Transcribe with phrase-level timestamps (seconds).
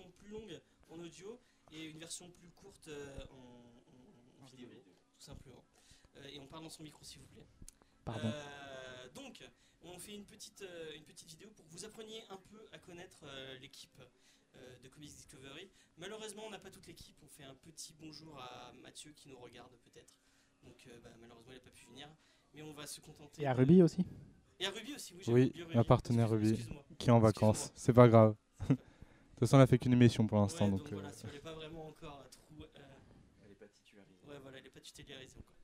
[0.00, 1.38] version plus longue en audio
[1.72, 4.68] et une version plus courte euh, en, en vidéo,
[5.16, 5.64] tout simplement.
[6.16, 7.46] Euh, et on parle dans son micro, s'il vous plaît.
[8.04, 8.26] Pardon.
[8.28, 9.42] Euh, donc,
[9.82, 12.78] on fait une petite, euh, une petite vidéo pour que vous appreniez un peu à
[12.78, 14.00] connaître euh, l'équipe
[14.56, 15.70] euh, de Comics Discovery.
[15.98, 17.16] Malheureusement, on n'a pas toute l'équipe.
[17.22, 20.14] On fait un petit bonjour à Mathieu qui nous regarde peut-être.
[20.62, 22.08] Donc, euh, bah, malheureusement, il n'a pas pu venir.
[22.52, 23.42] Mais on va se contenter.
[23.42, 24.04] Et à Ruby aussi
[24.58, 25.22] Et à Ruby aussi, oui.
[25.24, 26.96] j'ai Oui, ma partenaire Excuse- Ruby.
[26.98, 27.70] qui est en vacances.
[27.76, 28.34] C'est pas grave.
[29.40, 30.66] De toute façon, on a fait qu'une émission pour l'instant.
[30.66, 32.80] Ouais, donc, donc euh, voilà, si elle n'est pas vraiment encore euh, trou- euh,
[33.42, 34.14] Elle n'est pas titularisée.
[34.28, 35.54] Ouais, voilà, elle n'est pas tutélarisée encore.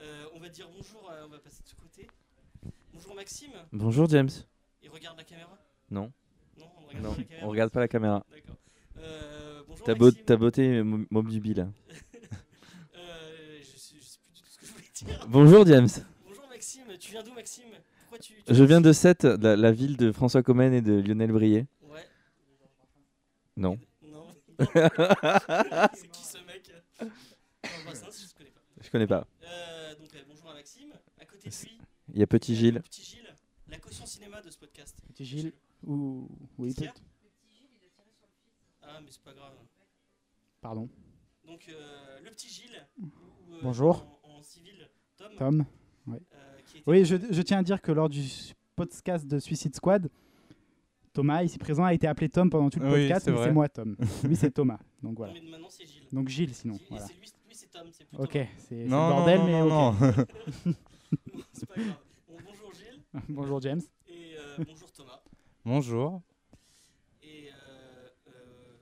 [0.00, 2.06] Euh, on va dire bonjour, euh, on va passer de ce côté.
[2.94, 4.30] Bonjour Maxime, Bonjour James.
[4.82, 5.58] il regarde la caméra?
[5.90, 6.10] Non,
[6.58, 8.26] Non, on regarde non, pas la caméra on regarde pas la caméra.
[8.30, 8.56] D'accord.
[8.96, 11.68] Euh, bonjour beau- beauté mo- mobile.
[13.60, 15.26] Je, sais, je sais plus du tout ce que je voulais dire.
[15.28, 15.88] Bonjour James.
[16.26, 17.64] Bonjour Maxime, tu viens d'où Maxime?
[18.00, 20.94] Pourquoi tu, tu Je viens de Sète, la, la ville de François Comène et de
[20.94, 21.66] Lionel Brier.
[23.58, 23.76] Non.
[24.02, 24.26] Non.
[24.58, 26.72] C'est qui ce mec?
[27.00, 27.08] Non,
[27.84, 28.60] Brassens, je ne connais pas.
[28.80, 29.26] Je connais pas.
[29.42, 30.92] Euh, donc euh, bonjour à Maxime.
[31.20, 31.78] À côté de lui,
[32.14, 32.80] Il y a Petit a Gilles.
[32.82, 33.34] Petit Gilles,
[33.68, 34.96] la caution cinéma de ce podcast.
[35.08, 35.52] Petit Gilles
[35.84, 36.28] ou
[36.58, 37.00] oui peut-être.
[38.82, 39.54] Ah mais c'est pas grave.
[40.60, 40.88] Pardon.
[41.44, 42.86] Donc euh, le petit Gilles.
[43.00, 43.06] ou,
[43.54, 44.06] euh, Bonjour.
[44.22, 45.32] En, en civil, Tom.
[45.36, 45.64] Tom.
[46.08, 46.16] euh,
[46.66, 48.22] qui était- Oui, je, je tiens à dire que lors du
[48.76, 50.08] podcast de Suicide Squad,
[51.18, 53.50] Thomas, ici présent, a été appelé Tom pendant tout le Oui, podcast, c'est mais c'est
[53.52, 53.96] moi Tom.
[54.22, 54.78] Lui, c'est Thomas.
[55.02, 55.32] Donc Non, voilà.
[55.32, 56.06] mais maintenant c'est Gilles.
[56.12, 56.74] Donc Gilles, sinon.
[56.74, 57.06] Gilles, Voilà.
[57.06, 57.14] lui,
[57.48, 58.38] lui c'est Tom, c'est plutôt Ok,
[58.68, 60.00] c'est le Non, non, bordel, non, mais non, ok.
[60.00, 60.74] non.
[61.52, 61.96] c'est pas grave.
[62.28, 63.80] Bon, bonjour Gilles Bonjour James.
[64.06, 65.20] et euh, bonjour Thomas.
[65.64, 66.22] Bonjour.
[67.24, 68.76] Et euh, euh,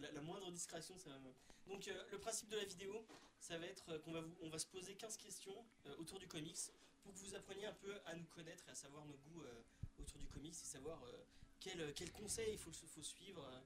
[0.00, 1.28] la, la moindre discrétion, ça va me...
[1.70, 2.94] Donc euh, le principe de la vidéo,
[3.40, 5.52] ça va être qu'on va, vous- on va se poser 15 questions
[5.86, 6.56] euh, autour du comics
[7.02, 9.62] pour que vous appreniez un peu à nous connaître et à savoir nos goûts euh,
[10.00, 11.24] autour du comics et savoir euh,
[11.60, 13.60] quel, quel conseil il faut, faut suivre euh,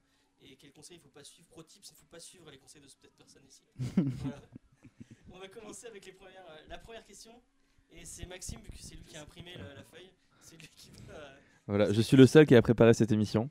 [0.45, 1.47] et quel conseil il ne faut pas suivre.
[1.49, 3.61] Pro tips, il ne faut pas suivre les conseils de cette personne ici.
[4.23, 4.41] Voilà.
[5.33, 7.41] On va commencer avec les premières, euh, la première question.
[7.91, 10.09] Et c'est Maxime, vu que c'est lui qui a imprimé la, la feuille,
[10.41, 11.13] c'est lui qui va...
[11.13, 13.49] euh, Voilà, je suis le seul qui a préparé cette émission.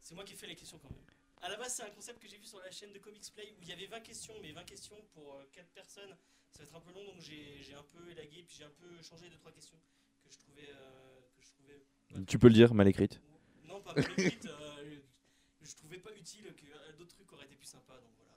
[0.00, 1.04] c'est moi qui ai fait les questions quand même.
[1.40, 3.52] À la base, c'est un concept que j'ai vu sur la chaîne de Comics Play
[3.58, 6.16] où il y avait 20 questions, mais 20 questions pour 4 personnes,
[6.50, 8.70] ça va être un peu long, donc j'ai j'ai un peu élagué, puis j'ai un
[8.70, 9.78] peu changé 2-3 questions
[10.24, 10.68] que je trouvais.
[10.70, 13.20] euh, que je trouvais pas Tu peux le dire, mal écrite.
[13.68, 14.96] Non, pas mal écrites, euh,
[15.62, 18.32] je trouvais pas utile que euh, d'autres trucs auraient été plus sympas, donc voilà.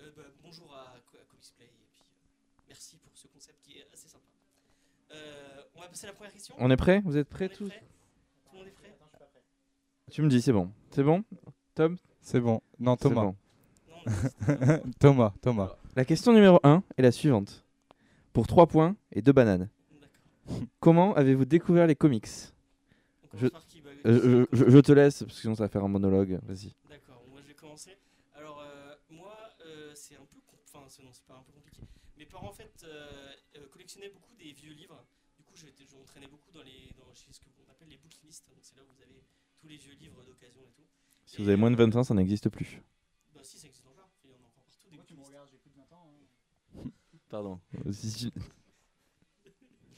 [0.00, 0.98] Euh, bah, bonjour à, à
[1.28, 4.24] Comics Play, et puis euh, merci pour ce concept qui est assez sympa.
[5.12, 6.54] Euh, on va passer à la première question.
[6.58, 7.68] On est prêts Vous êtes prêts tous?
[7.68, 7.74] Tout
[8.52, 8.96] le monde est prêt?
[10.10, 10.70] Tu me dis, c'est bon.
[10.90, 11.24] C'est bon?
[11.74, 11.96] Tom?
[12.20, 12.60] C'est bon.
[12.78, 13.22] Non, Thomas.
[13.22, 13.36] bon.
[15.00, 15.76] Thomas, Thomas.
[15.96, 17.64] La question numéro 1 est la suivante.
[18.32, 19.70] Pour 3 points et 2 bananes.
[20.80, 22.28] Comment avez-vous découvert les comics?
[23.34, 23.46] Je-
[24.04, 26.38] Euh, te laisse, parce que sinon ça va faire un monologue.
[26.42, 26.74] Vas-y.
[26.88, 27.96] D'accord, moi je vais commencer.
[28.34, 30.38] Alors, euh, moi, euh, c'est un peu.
[30.46, 31.82] com- Enfin, c'est- non, c'est pas un peu compliqué.
[32.16, 35.04] Mes parents, en fait, euh, euh, collectionnaient beaucoup des vieux livres.
[35.36, 38.48] Du coup, j'étais- je m'entraînais beaucoup dans les, dans, chez ce qu'on appelle les bouquinistes.
[38.48, 39.22] Donc, c'est là où vous avez
[39.60, 40.82] tous les vieux livres d'occasion et tout.
[41.26, 42.80] Si vous avez moins de 20 ans, ça n'existe plus.
[43.34, 44.08] Bah, si, ça existe encore.
[44.24, 45.30] Il y en a encore partout des bouquinistes.
[45.50, 46.08] j'ai plus de 20 ans.
[46.08, 46.90] hein.
[47.28, 47.60] Pardon.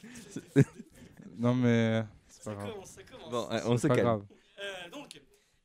[1.38, 2.04] Non, mais
[2.44, 3.30] Ça commence, ça commence.
[3.30, 4.00] Bon, on se calme.
[4.00, 4.26] grave.
[4.58, 5.20] Euh, donc,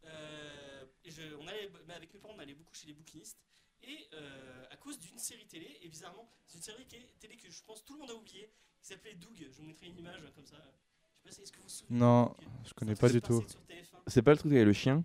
[0.06, 3.38] euh, je- on allait, avec mes parents, on allait beaucoup chez les bouquinistes.
[3.84, 7.36] Et euh, à cause d'une série télé, et bizarrement, c'est une série qui est- télé
[7.38, 8.52] que je pense tout le monde a oublié,
[8.82, 9.36] qui s'appelait Doug.
[9.40, 10.58] Je vous mettrai une image comme ça.
[10.58, 12.00] Je sais pas si est-ce que vous vous souvenez.
[12.00, 12.36] Non,
[12.66, 13.40] je connais Ça pas du tout.
[13.42, 14.02] passer sur TF1.
[14.08, 15.04] C'est pas le truc avec le chien?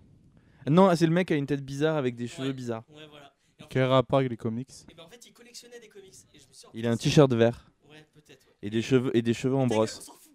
[0.67, 2.53] Non, c'est le mec qui a une tête bizarre avec des cheveux Ouais.
[2.53, 2.83] bizarres.
[2.89, 3.35] Ouais, voilà.
[3.61, 4.69] En, Quel fait, rapport avec les comics?
[4.89, 6.13] et ben, en fait, il collectionnait des comics.
[6.33, 8.45] Et je me suis Il a un t-shirt vert Ouais, peut-être.
[8.47, 8.53] ouais.
[8.61, 9.99] et des cheveux et des cheveux en brosse.
[9.99, 10.33] on s'en fout.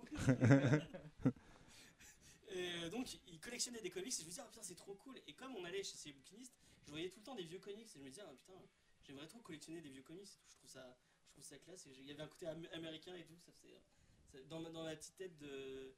[2.53, 3.07] et euh, donc,
[3.61, 5.21] il collectionnait des comics et je me disais, ah putain, c'est trop cool.
[5.27, 6.55] Et comme on allait chez ces bouquinistes,
[6.87, 8.55] je voyais tout le temps des vieux comics et je me disais, ah putain,
[9.03, 10.49] j'aimerais trop collectionner des vieux comics et tout.
[10.49, 10.97] Je trouve ça,
[11.27, 11.87] je trouve ça classe.
[11.87, 13.37] Et il y avait un côté am- américain et tout.
[13.39, 13.77] Ça faisait,
[14.33, 15.95] ça- dans, ma, dans ma petite tête de,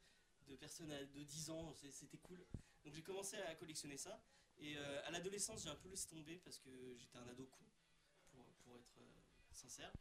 [0.49, 2.45] de personne à- de 10 ans, c'était cool.
[2.85, 4.21] Donc, j'ai commencé à collectionner ça.
[4.59, 7.65] Et euh, à l'adolescence, j'ai un peu laissé tomber parce que j'étais un ado con,
[8.33, 9.21] pour, pour être euh,
[9.53, 9.93] sincère.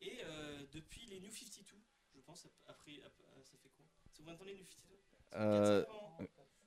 [0.00, 1.76] Et euh, depuis les New 52,
[2.14, 3.84] je pense, ap- après, ap- ça fait quoi?
[4.12, 6.16] C'est combien de temps les New 52 Ça fait Euh, 4-5 ans,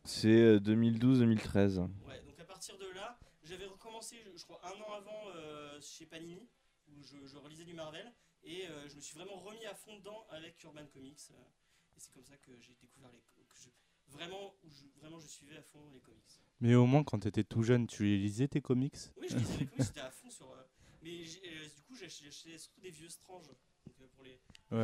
[0.03, 1.79] C'est 2012-2013.
[2.07, 5.79] Ouais, donc à partir de là, j'avais recommencé, je, je crois, un an avant euh,
[5.81, 6.47] chez Panini,
[6.87, 8.11] où je, je relisais du Marvel,
[8.43, 11.19] et euh, je me suis vraiment remis à fond dedans avec Urban Comics.
[11.31, 11.43] euh,
[11.95, 13.19] et c'est comme ça que j'ai découvert les.
[13.47, 13.69] Que je,
[14.07, 16.41] vraiment, où je, vraiment, je suivais à fond les comics.
[16.59, 18.95] Mais au moins, quand t'étais tout jeune, tu lisais tes comics?
[19.17, 20.49] Oui, je lisais les comics, j'étais à fond sur.
[20.51, 20.63] euh,
[21.03, 23.47] mais euh, du coup, acheté surtout des vieux Strange.
[23.47, 24.39] Donc, euh, pour les,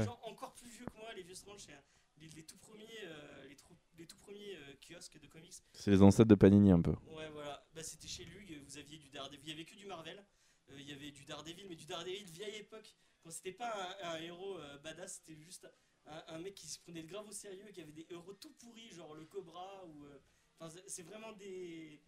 [0.05, 1.73] gens encore plus vieux que moi, les vieux Strange, c'est
[2.17, 5.53] les, les tout premiers, euh, les, trou- les tout premiers euh, kiosques de comics.
[5.73, 6.93] C'est les ancêtres de Panini un peu.
[7.07, 7.65] Ouais, voilà.
[7.73, 8.61] Bah, c'était chez Lug.
[8.65, 9.41] Vous aviez du Daredevil.
[9.43, 10.23] Il y avait que du Marvel.
[10.69, 12.95] Euh, il y avait du Daredevil, mais du Daredevil vieille époque.
[13.21, 15.67] Quand c'était pas un, un héros badass, c'était juste
[16.05, 18.51] un, un mec qui se prenait de grave au sérieux, qui avait des héros tout
[18.53, 20.05] pourris, genre le Cobra ou.
[20.87, 22.01] c'est- vraiment des.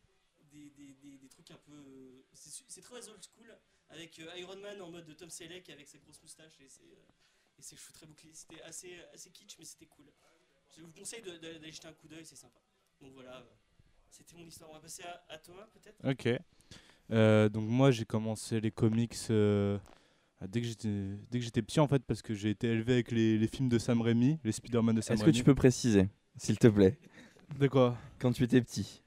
[0.52, 2.26] Des, des, des, des trucs un peu.
[2.34, 3.56] C'est très old school,
[3.90, 6.98] avec Iron Man en mode de Tom Selleck avec ses grosses moustaches et ses,
[7.60, 8.32] et ses cheveux très bouclés.
[8.34, 10.06] C'était assez, assez kitsch, mais c'était cool.
[10.78, 12.60] Je vous conseille d'aller jeter un coup d'œil, c'est sympa.
[13.02, 13.44] Donc voilà, euh,
[14.10, 14.70] c'était mon histoire.
[14.70, 15.98] On va passer à, à Thomas peut-être?
[16.10, 16.40] Ok.
[17.12, 19.80] Euh, donc moi j'ai commencé les comics euh,
[20.48, 23.10] dès que j'étais dès que j'étais petit en fait parce que j'ai été élevé avec
[23.12, 25.38] les, les films de Sam Raimi, les Spider-Man de Sam Est-ce que Raimi.
[25.40, 26.08] tu peux préciser,
[26.38, 27.00] s'il te plaît,
[27.58, 27.98] De quoi?
[28.20, 29.02] Quand tu étais petit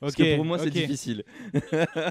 [0.00, 1.22] Parce Ok, que pour moi, c'est difficile.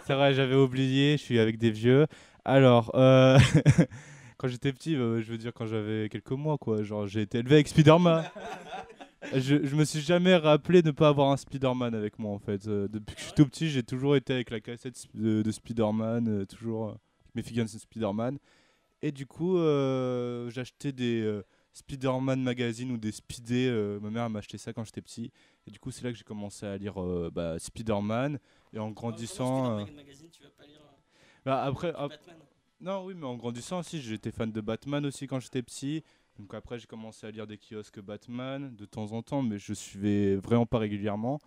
[0.05, 2.07] C'est vrai, j'avais oublié, je suis avec des vieux.
[2.45, 3.37] Alors, euh,
[4.37, 6.83] quand j'étais petit, euh, je veux dire quand j'avais quelques mois, quoi.
[6.83, 8.23] Genre, j'ai été élevé avec Spider-Man.
[9.33, 12.39] je, je me suis jamais rappelé de ne pas avoir un Spider-Man avec moi, en
[12.39, 12.67] fait.
[12.67, 15.51] Euh, depuis que je suis tout petit, j'ai toujours été avec la cassette de, de
[15.51, 16.95] Spider-Man, euh, toujours
[17.35, 18.37] mes figurines de Spider-Man.
[19.01, 21.41] Et du coup, euh, j'achetais des
[21.73, 23.67] Spider-Man magazines ou des Speedés.
[23.69, 25.31] euh, ma mère m'a acheté ça quand j'étais petit.
[25.67, 26.95] Et du coup, c'est là que j'ai commencé à lire
[27.31, 28.39] bah, Spider-man.
[28.73, 29.71] Et en grandissant.
[29.71, 30.79] euh, Spider-Man Magazine, tu vas pas lire
[31.45, 32.35] bah, après, ap- Batman.
[32.79, 36.03] Non, oui, mais en grandissant aussi, j'étais fan de Batman aussi quand j'étais petit.
[36.37, 39.73] Donc après, j'ai commencé à lire des kiosques Batman de temps en temps, mais je
[39.73, 41.39] suivais vraiment pas régulièrement.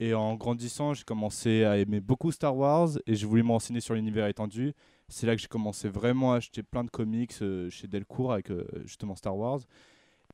[0.00, 3.80] Et en grandissant, j'ai commencé à aimer beaucoup Star Wars et j'ai voulu me renseigner
[3.80, 4.72] sur l'univers étendu.
[5.08, 8.50] C'est là que j'ai commencé vraiment à acheter plein de comics euh, chez Delcourt avec
[8.50, 9.60] euh, justement Star Wars.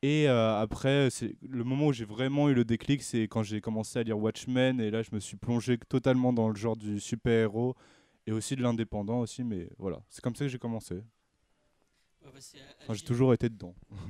[0.02, 1.08] Et euh, après,
[1.43, 4.81] le moment où j'ai vraiment eu le déclic, c'est quand j'ai commencé à lire Watchmen
[4.81, 7.75] et là, je me suis plongé totalement dans le genre du super-héros
[8.28, 11.02] et aussi de l'indépendant aussi, mais voilà, c'est comme ça que j'ai commencé.
[12.25, 12.28] À
[12.82, 13.75] Enfin, j'ai toujours été dedans.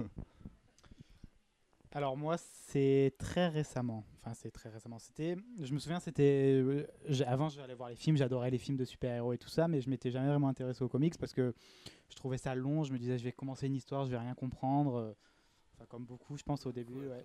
[1.93, 4.05] Alors moi, c'est très récemment.
[4.21, 4.99] Enfin, c'est très récemment.
[4.99, 6.85] C'était, je me souviens, c'était euh,
[7.27, 9.89] avant j'allais voir les films, j'adorais les films de super-héros et tout ça, mais je
[9.89, 11.55] m'étais jamais vraiment intéressé aux comics parce que
[12.11, 12.83] je trouvais ça long.
[12.85, 14.97] Je me disais, je vais commencer une histoire, je vais rien comprendre.
[14.97, 15.13] euh,
[15.77, 17.07] Enfin, comme beaucoup, je pense au début.
[17.09, 17.25] Ouais,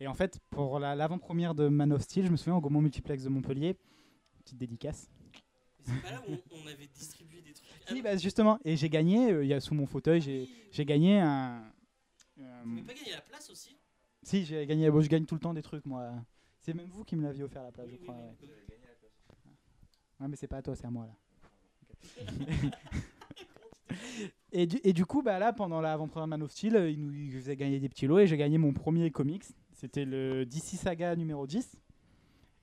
[0.00, 2.82] Et en fait, pour la- l'avant-première de Man of Steel, je me souviens au Gaumont
[2.82, 3.74] Multiplex de Montpellier,
[4.44, 5.08] petite dédicace.
[5.86, 7.68] Mais C'est pas là où on, on avait distribué des trucs.
[7.86, 9.30] Ah Si, bah, justement, et j'ai gagné.
[9.32, 10.54] euh, Il y a sous mon fauteuil, j'ai oui.
[10.72, 11.62] j'ai gagné un.
[12.38, 13.76] Un- n'avez pas gagné la place aussi
[14.22, 14.90] Si, j'ai gagné.
[14.90, 16.12] Bon, je gagne tout le temps des trucs, moi.
[16.60, 18.14] C'est même vous qui me l'aviez offert la place, je crois.
[18.14, 18.48] ouais.
[20.20, 21.14] Ouais, mais c'est pas à toi, c'est à moi là.
[24.52, 27.12] et, du, et du coup, bah, là, pendant l'avant-première Man of Steel, euh, il nous
[27.12, 29.44] il faisait gagner des petits lots et j'ai gagné mon premier comics.
[29.72, 31.76] C'était le DC Saga numéro 10.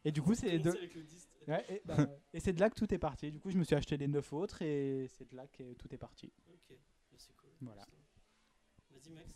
[0.05, 1.26] Et du coup, c'est de, Commencer avec le dist.
[1.47, 1.95] Ouais, et, bah,
[2.33, 3.31] et c'est de là que tout est parti.
[3.31, 5.93] Du coup, je me suis acheté les 9 autres et c'est de là que tout
[5.93, 6.31] est parti.
[6.49, 7.49] Ok, bah, c'est cool.
[7.61, 7.85] Voilà.
[8.91, 9.33] Vas-y Max.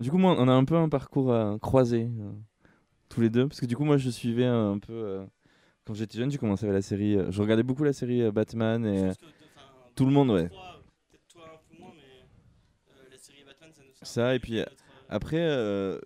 [0.00, 2.32] Du coup, moi, on a un peu un parcours euh, croisé, euh,
[3.08, 3.46] tous les deux.
[3.46, 4.92] Parce que du coup, moi, je suivais un, peu.
[4.92, 5.26] euh,
[5.84, 7.16] quand j'étais jeune, j'ai commencé avec la série.
[7.16, 9.10] euh, je regardais beaucoup la série euh, Batman et.
[9.10, 9.26] Que,
[9.94, 10.48] tout le monde, ouais.
[10.48, 12.02] Peut-être toi un peu moins, mais
[12.92, 14.64] euh, la série Batman, ça nous Ça, et puis, euh,
[15.10, 15.98] Après, euh,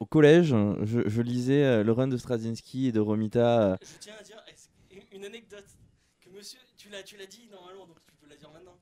[0.00, 3.72] au collège, je, je lisais euh, le run de Straczynski et de Romita.
[3.72, 4.42] euh, Je tiens à dire
[5.12, 5.66] une anecdote
[6.20, 8.76] que monsieur, tu l'as, tu l'as dit normalement, donc tu peux la dire maintenant.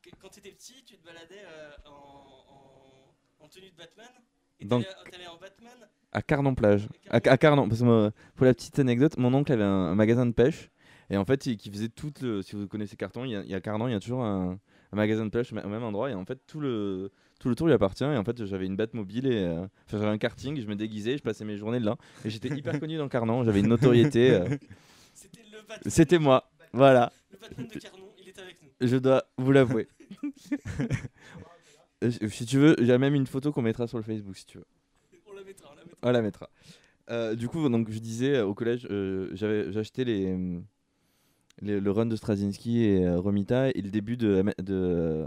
[0.00, 1.90] Que quand tu étais petit, tu te baladais euh, en,
[3.40, 4.08] en, en tenue de Batman.
[4.60, 5.88] Et Donc- t'allais, t'allais en Batman.
[6.12, 6.88] à Carnon-Plage.
[7.10, 10.24] À, à Carnon, parce que pour la petite anecdote, mon oncle avait un, un magasin
[10.26, 10.70] de pêche.
[11.10, 12.40] Et en fait, il, qui faisait tout le.
[12.42, 14.24] Si vous connaissez Carton, il y a, il y a Carnon, il y a toujours
[14.24, 14.58] un,
[14.92, 16.10] un magasin de pêche au même endroit.
[16.10, 18.04] Et en fait, tout le, tout le tour lui appartient.
[18.04, 19.34] Et en fait, j'avais une batte mobile et.
[19.42, 21.96] euh, Enfin, j'avais un karting, je me déguisais, je passais mes journées là.
[22.24, 24.30] Et j'étais hyper connu dans Carnon, j'avais une notoriété.
[24.30, 24.44] euh,
[25.14, 25.78] C'était le Batman.
[25.86, 26.50] C'était moi.
[26.72, 28.68] Voilà, Le Batman de Carnon, il est avec nous.
[28.88, 29.88] je dois vous l'avouer.
[32.04, 34.58] Euh, si tu veux, j'ai même une photo qu'on mettra sur le Facebook si tu
[34.58, 34.64] veux.
[35.30, 35.98] On la mettra, on la mettra.
[36.02, 36.50] On la mettra.
[37.10, 40.36] Euh, du coup, donc je disais au collège, euh, j'avais j'achetais les,
[41.60, 45.26] les- le run de Straczynski et Romita et le début de, de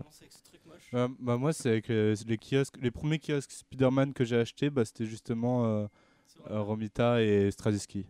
[0.92, 1.10] moche.
[1.10, 4.70] Bah, bah, moi, c'est avec euh, les kiosques, les premiers kiosques Spider-Man que j'ai achetés,
[4.70, 5.88] bah, c'était justement euh,
[6.50, 8.06] euh, Romita et Straczynski.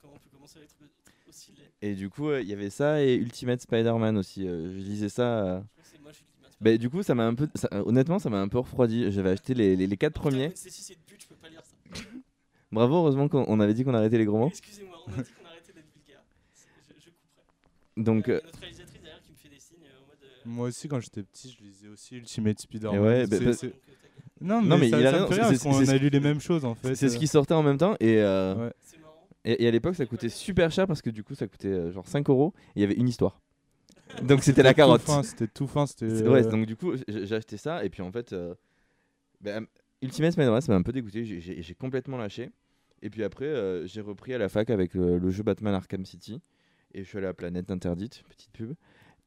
[0.00, 3.14] Comment on peut commencer trucs aussi et du coup euh, il y avait ça et
[3.14, 4.46] Ultimate Spider-Man aussi.
[4.48, 5.44] euh, je lisais ça.
[5.44, 5.60] euh.
[5.60, 7.82] Je crois que c'est moche, Ultimate Bah, du coup, ça m'a un peu, ça- euh,
[7.84, 9.10] honnêtement, ça m'a un peu refroidi.
[9.12, 10.46] J'avais acheté les, les, les quatre Putain, premiers.
[10.48, 11.74] Gwen Stacy, c'est de but, je peux pas lire ça.
[12.72, 14.48] Bravo, heureusement qu'on on avait dit qu'on arrêtait les gros mots.
[14.48, 16.22] Excusez-moi, on a dit qu'on arrêtait d'être vulgaire.
[16.88, 18.02] Je, je couperai.
[18.02, 20.16] Donc, euh, notre réalisatrice derrière qui me fait des signes euh, en mode.
[20.24, 23.00] euh, Moi aussi, quand j'étais petit, je lisais aussi Ultimate Spider-Man.
[23.00, 23.72] ouais, bah, C'est- bah,
[24.40, 26.64] Non, mais, Non, mais ça, il a c'est- parce qu'on a lu les mêmes choses
[26.64, 26.94] en fait.
[26.94, 28.72] c'est ce qui sortait en même temps et, euh, Ouais.
[29.46, 31.92] Et, et à l'époque, ça coûtait super cher parce que du coup, ça coûtait euh,
[31.92, 33.40] genre 5 euros et il y avait une histoire.
[34.22, 35.02] Donc, c'était la carotte.
[35.22, 36.08] C'était tout fin, c'était.
[36.08, 38.54] C'est- euh, Ouais, donc du coup, j'ai acheté ça et puis en fait, euh,
[39.40, 39.66] Ben,
[40.02, 41.24] Ultimate Spider-Man, ça m'a un peu dégoûté.
[41.24, 42.50] J'ai- complètement lâché.
[43.02, 46.04] Et puis après, euh, j'ai repris à la fac avec euh, le jeu Batman Arkham
[46.06, 46.40] City.
[46.94, 48.72] Et je suis allé à Planète Interdite, petite pub.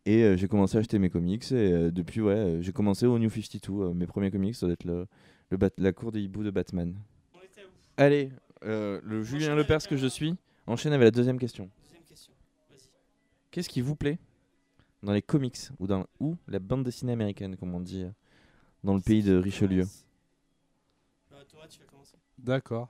[0.08, 1.52] Et euh, j'ai commencé à acheter mes comics.
[1.52, 3.74] Et euh, depuis, ouais, euh, j'ai commencé au New 52.
[3.84, 5.06] euh, mes premiers comics, ça doit être le,
[5.50, 6.96] le Bat- la cour des hiboux de Batman.
[7.36, 8.32] On était à où Allez,
[8.64, 10.34] euh, le Julien Lepers que je suis
[10.66, 11.70] enchaîne avec la deuxième question.
[11.84, 12.32] Deuxième question.
[12.70, 12.90] Vas-y.
[13.52, 14.18] Qu'est-ce qui vous plaît
[15.04, 18.06] dans les comics ou dans ou la bande dessinée américaine, comme on dit
[18.86, 19.84] dans le pays de Richelieu?
[21.30, 22.16] Bah, Thomas, tu vas commencer.
[22.38, 22.88] D'accord.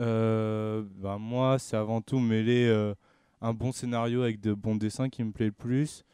[0.00, 2.92] Euh, bah, moi, c'est avant tout mêler euh,
[3.40, 6.04] un bon scénario avec de bons dessins qui me plaît le plus.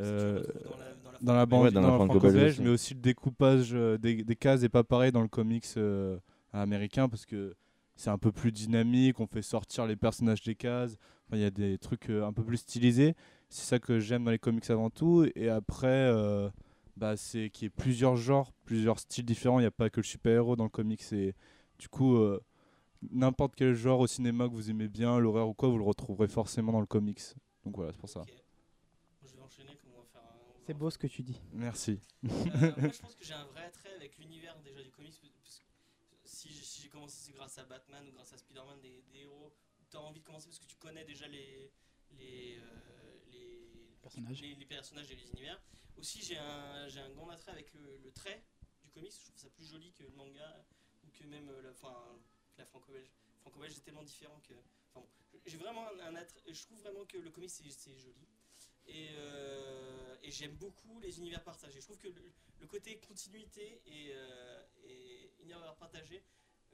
[0.00, 0.42] Euh,
[1.22, 4.62] dans la, bande, Ouais, dans la dans mais aussi le découpage euh, des, des cases
[4.62, 6.18] est pas pareil dans le comics euh,
[6.52, 7.54] américain parce que
[7.96, 10.96] c'est un peu plus dynamique, on fait sortir les personnages des cases,
[11.26, 13.14] Enfin, il y a des trucs euh, un peu plus stylisés.
[13.48, 15.26] C'est ça que j'aime dans les comics avant tout.
[15.34, 16.50] Et après, euh,
[16.96, 19.58] bah, c'est qu'il y ait plusieurs genres, plusieurs styles différents.
[19.58, 21.12] Il n'y a pas que le super-héros dans le comics.
[21.12, 21.34] Et
[21.78, 22.40] du coup, euh,
[23.10, 26.28] n'importe quel genre au cinéma que vous aimez bien, l'horreur ou quoi, vous le retrouverez
[26.28, 27.22] forcément dans le comics.
[27.64, 28.22] Donc voilà, c'est pour ça.
[29.24, 30.38] Je vais enchaîner comme on va faire un.
[30.66, 31.40] C'est beau ce que tu dis.
[31.52, 32.00] Merci.
[32.24, 32.28] Euh,
[32.78, 35.14] moi, je pense que j'ai un vrai attrait avec l'univers déjà du comics.
[35.20, 35.64] parce que
[36.24, 39.54] si j'ai commencé, c'est grâce à Batman ou grâce à Spider-Man, des, des héros.
[39.90, 41.70] Tu as envie de commencer parce que tu connais déjà les,
[42.12, 44.40] les, euh, les, Personnages.
[44.42, 45.60] les, les personnages et les univers.
[45.96, 48.42] Aussi, j'ai un, j'ai un grand attrait avec le, le trait
[48.82, 49.12] du comics.
[49.12, 50.64] Je trouve ça plus joli que le manga
[51.04, 51.94] ou que même euh, la, enfin,
[52.58, 53.10] la franco-belge.
[53.40, 54.54] Franco-belge, c'est tellement différent que.
[54.94, 56.40] Enfin, bon, j'ai vraiment un, un attrait.
[56.52, 58.26] Je trouve vraiment que le comics, c'est joli.
[58.86, 61.80] Et, euh, et j'aime beaucoup les univers partagés.
[61.80, 66.24] Je trouve que le, côté continuité et, euh, et univers partagé,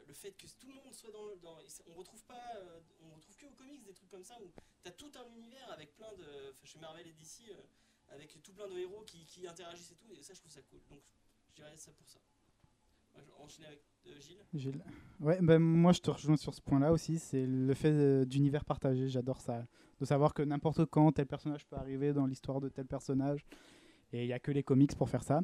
[0.06, 1.38] le fait que tout le monde soit dans le.
[1.86, 2.56] On retrouve pas.
[2.56, 4.50] euh, on retrouve que aux comics des trucs comme ça où
[4.82, 6.50] t'as tout un univers avec plein de.
[6.52, 7.52] Enfin, chez Marvel et DC,
[8.08, 10.12] avec tout plein de héros qui, qui interagissent et tout.
[10.14, 10.80] Et ça, je trouve ça cool.
[10.88, 11.02] Donc,
[11.50, 12.20] je dirais ça pour ça.
[13.42, 14.38] Enchaîner avec euh, Gilles.
[14.54, 14.84] Gilles.
[15.20, 18.64] Ouais, ben, moi je te rejoins sur ce point-là aussi, c'est le fait euh, d'univers
[18.64, 19.66] partagé, j'adore ça.
[20.00, 23.44] De savoir que n'importe quand tel personnage peut arriver dans l'histoire de tel personnage,
[24.12, 25.42] et il n'y a que les comics pour faire ça.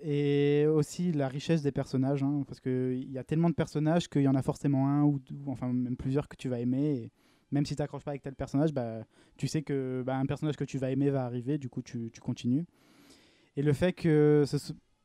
[0.00, 4.22] Et aussi la richesse des personnages, hein, parce qu'il y a tellement de personnages qu'il
[4.22, 6.96] y en a forcément un ou, enfin même plusieurs que tu vas aimer.
[6.96, 7.12] Et
[7.52, 9.04] même si tu n'accroches pas avec tel personnage, bah,
[9.36, 12.20] tu sais que bah, personnage que tu vas aimer va arriver, du coup tu, tu
[12.20, 12.66] continues.
[13.56, 14.56] Et le fait que ce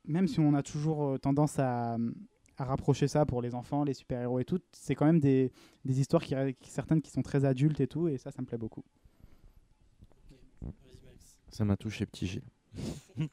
[0.06, 1.98] même si on a toujours euh, tendance à,
[2.58, 5.52] à rapprocher ça pour les enfants, les super-héros et tout, c'est quand même des,
[5.86, 8.48] des histoires qui, qui- certaines qui sont très adultes et tout, et ça, ça me
[8.48, 8.84] plaît beaucoup.
[11.50, 12.42] Ça m'a touché, petit Gilles.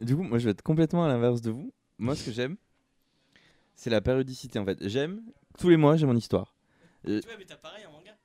[0.00, 1.72] du coup, moi, je vais être complètement à l'inverse de vous.
[1.98, 2.56] Moi, ce que j'aime,
[3.76, 4.58] c'est la périodicité.
[4.58, 5.22] En fait, j'aime
[5.58, 6.56] tous les mois, j'ai mon histoire.
[7.06, 8.16] Euh, Tu vois, mais t'as pareil en manga.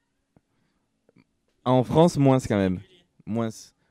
[1.66, 2.80] En France, moins quand même.
[3.28, 3.50] Moins.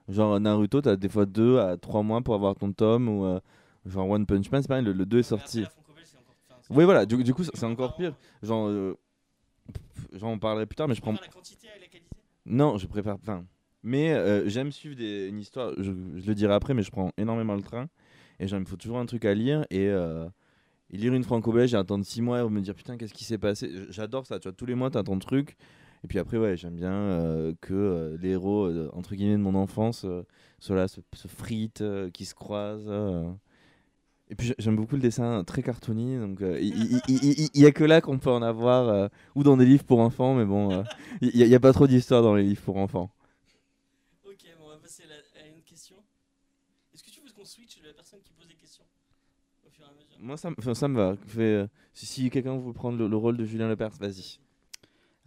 [0.08, 3.40] Genre Naruto, t'as des fois 2 à 3 mois pour avoir ton tome ou euh,
[3.86, 5.60] genre One Punch Man, c'est pareil, le, le 2 est sorti.
[5.60, 8.14] après, la franco-belge, c'est encore- enfin, c'est Oui, voilà, du, du coup, c'est encore pire.
[8.42, 8.96] Genre, euh,
[9.72, 11.12] pff, j'en parlerai plus tard, mais je prends.
[11.12, 12.08] la quantité à la qualité
[12.46, 13.16] Non, je préfère.
[13.16, 13.44] Enfin,
[13.82, 15.72] mais euh, j'aime suivre des, une histoire.
[15.76, 17.88] Je, je le dirai après, mais je prends énormément le train.
[18.40, 19.66] Et genre, il me faut toujours un truc à lire.
[19.70, 20.26] Et, euh,
[20.90, 23.36] et lire une franco-belge et attendre 6 mois et me dire putain, qu'est-ce qui s'est
[23.38, 23.70] passé?
[23.90, 24.54] J'adore ça, tu vois.
[24.56, 25.56] Tous les mois, t'as ton truc.
[26.04, 29.42] Et puis après, ouais, j'aime bien euh, que euh, les héros, euh, entre guillemets, de
[29.42, 30.06] mon enfance,
[30.58, 32.90] soient là, se, se fritent, qui se croisent.
[34.30, 37.62] Et puis j'ai- j'aime beaucoup le dessin très cartoony, donc il il- il- il- il
[37.62, 40.44] y a que là qu'on peut en avoir, ou dans des livres pour enfants, mais
[40.44, 40.84] bon,
[41.22, 43.10] il n'y a, pas trop d'histoire dans les livres pour enfants.
[44.24, 45.96] Ok, bon, on va passer à, une question.
[46.94, 48.84] Est-ce que tu veux qu'on switch la personne qui pose des questions
[49.66, 50.18] au fur et à mesure?
[50.20, 51.16] Moi, ça, me- enfin, ça me va.
[51.94, 54.38] Si quelqu'un veut prendre le, le rôle de Julien Lepers, vas-y.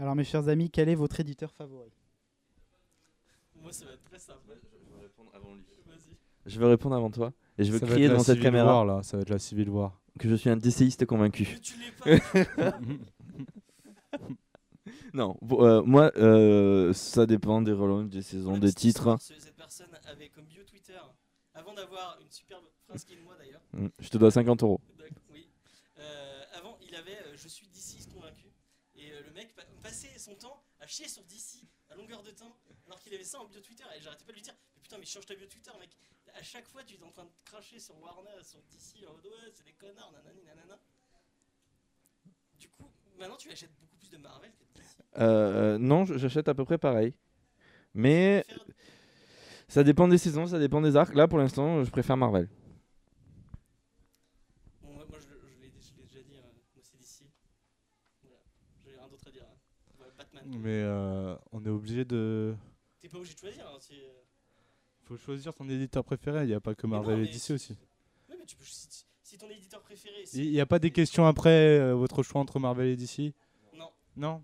[0.02, 1.92] Alors, mes chers amis, quel est votre éditeur favori?
[3.62, 4.40] Moi, ça va être très simple.
[4.48, 6.18] Vas-y.
[6.48, 8.34] Je vais répondre avant toi, et je veux Ça va crier être la dans cette
[8.38, 9.04] Civil caméra War, là.
[9.04, 10.02] Ça va être la Civil War.
[10.18, 11.48] que je suis un DCiste convaincu.
[11.52, 12.80] Mais tu l'es pas
[15.14, 19.02] Non, bon, euh, moi, euh, ça dépend des relances, des saisons, des titres.
[19.02, 20.98] histoire, ce- Cette personne avait comme bio Twitter,
[21.54, 23.62] avant d'avoir une superbe phrase qui est de moi d'ailleurs.
[24.00, 24.82] Je te dois 50 euros.
[24.98, 25.48] D'accord, Oui.
[26.00, 28.48] Euh, avant, il avait euh, Je suis d'ici convaincu.
[28.96, 32.32] Et euh, le mec pa- passait son temps à chier sur DC à longueur de
[32.32, 33.84] temps, alors qu'il avait ça en bio Twitter.
[33.98, 35.90] Et j'arrêtais pas de lui dire Mais putain, mais change ta bio Twitter, mec.
[36.34, 39.26] À chaque fois, tu es en train de cracher sur Warner, sur DC, en mode
[39.26, 40.80] Ouais, c'est des connards, nanani, nanana.
[42.58, 44.96] Du coup, maintenant, tu achètes beaucoup plus de Marvel que de DC.
[45.18, 47.14] Euh, euh, non, j'achète à peu près pareil.
[47.94, 48.46] Mais
[49.68, 51.14] ça dépend des saisons, ça dépend des arcs.
[51.14, 52.48] Là, pour l'instant, je préfère Marvel.
[54.82, 56.50] Bon, moi, moi, je, je l'ai je l'ai déjà dit, hein.
[56.74, 57.30] moi c'est DC.
[58.24, 58.38] Voilà,
[58.82, 59.44] j'ai rien d'autre à dire.
[59.44, 59.58] hein.
[59.98, 60.41] Voilà, Batman.
[60.60, 62.54] Mais euh, on est obligé de.
[63.02, 63.66] T'es pas obligé de choisir.
[63.68, 64.20] Hein, c'est, euh,
[65.06, 66.44] Faut choisir ton éditeur préféré.
[66.44, 67.74] Il n'y a pas que Marvel et DC si- aussi.
[68.30, 70.24] Ouais, mais tu peux, si, si ton éditeur préféré.
[70.34, 73.34] Il n'y a pas des questions après euh, votre choix entre Marvel et DC
[73.78, 73.90] Non.
[74.18, 74.44] Non?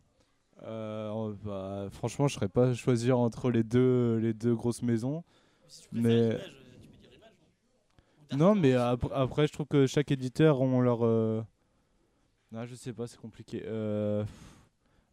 [0.63, 4.81] Euh, on- bah, Franchement, je ne serais pas choisir entre les deux, les deux grosses
[4.81, 5.23] maisons.
[5.67, 6.39] Si Mais- euh,
[8.29, 11.05] tu Non, mais après, je trouve que chaque éditeur ont leur.
[11.05, 11.41] euh,
[12.51, 13.61] Non, je sais pas, c'est compliqué.
[13.65, 14.23] Euh,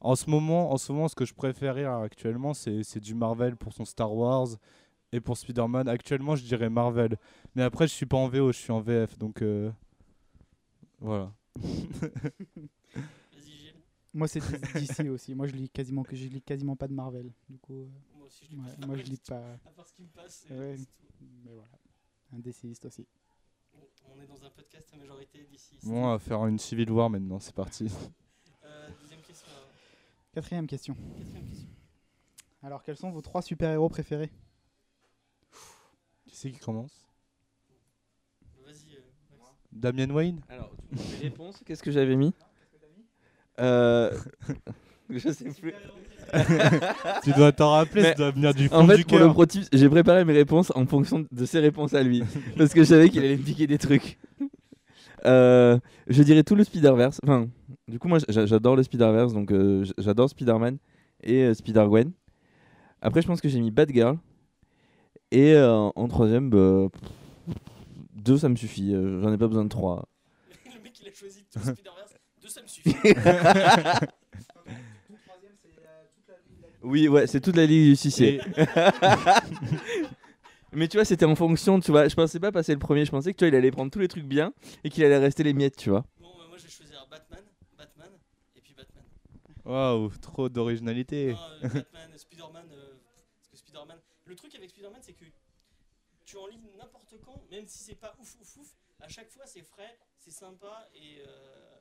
[0.05, 3.57] En ce moment, en ce moment, ce que je préfère actuellement, c'est c'est du Marvel
[3.57, 4.49] pour son Star Wars
[5.13, 5.89] et pour Spider-Man.
[5.89, 7.17] Actuellement, je dirais Marvel.
[7.55, 9.71] Mais après, je suis pas en VO, je suis en VF, donc euh,
[11.01, 11.33] voilà.
[11.57, 13.75] Vas-y, Gilles.
[14.13, 14.41] Moi, c'est
[14.75, 15.35] DC aussi.
[15.35, 17.33] Moi, je lis quasiment que je lis quasiment pas de Marvel.
[17.49, 17.87] Du coup, euh,
[18.19, 19.33] Moi aussi, je lis ouais, pas moi, je mal lis du tout.
[19.33, 19.41] pas.
[19.65, 20.77] À part ce qui me passe, Ouais.
[21.45, 21.69] Mais voilà,
[22.35, 23.07] un DCiste aussi.
[24.15, 25.79] On est dans un podcast à majorité d'ici.
[25.83, 27.87] Bon, on va faire une Civil War maintenant, c'est parti.
[28.65, 29.49] Euh, deuxième question.
[30.35, 30.97] Quatrième question.
[31.17, 31.69] Quatrième question.
[32.65, 34.33] Alors, quels sont vos trois super-héros préférés?
[36.27, 37.07] Qui c'est qui commence?
[38.67, 39.01] Vas-y, euh,
[39.39, 39.53] Max.
[39.71, 40.41] Damien Wayne?
[40.49, 42.35] Alors, mes réponses, qu'est-ce que j'avais mis?
[43.61, 44.19] Euh...
[45.11, 45.75] Je sais plus.
[47.23, 49.25] Tu dois t'en rappeler, Mais ça doit venir du fond En fait, du pour le
[49.27, 49.35] cœur.
[49.35, 52.25] pro-tip, j'ai préparé mes réponses en fonction de ses réponses à lui.
[52.57, 54.19] parce que je savais qu'il allait me piquer des trucs.
[55.27, 57.21] Euh, je dirais tout le Spider-Verse.
[57.23, 57.49] Enfin,
[57.89, 59.33] du coup, moi, j'a- j'adore le Spider-Verse.
[59.33, 60.79] Donc, euh, j'adore Spider-Man
[61.23, 62.13] et euh, Spider-Gwen.
[63.01, 64.19] Après, je pense que j'ai mis Batgirl.
[65.31, 66.89] Et euh, en troisième, bah,
[68.15, 68.95] deux, ça me suffit.
[68.95, 70.09] euh, J'en ai pas besoin de trois.
[70.75, 72.15] le mec, il a choisi tout le Spider-Verse.
[72.43, 72.95] Deux, ça me suffit.
[76.83, 78.37] Oui, ouais, c'est toute la Ligue du Justicier.
[78.37, 78.41] Et-
[80.73, 82.09] Mais tu vois, c'était en fonction, tu vois.
[82.09, 84.01] Je pensais pas passer le premier, je pensais que tu vois, il allait prendre tous
[84.01, 86.05] les trucs bien et qu'il allait rester les miettes, tu vois.
[86.21, 87.41] Bon, bah, moi, je vais choisir Batman,
[87.79, 88.09] Batman,
[88.57, 89.05] et puis Batman.
[89.65, 91.35] Waouh, trop d'originalité.
[91.63, 92.95] Euh, Batman, Spider-Man, euh,
[93.37, 94.01] parce que Spider-Man.
[94.27, 95.25] Le truc avec Spider-Man, c'est que
[96.25, 99.47] tu en lis n'importe quand, même si c'est pas ouf ouf ouf, à chaque fois
[99.47, 101.79] c'est frais, c'est sympa et, euh,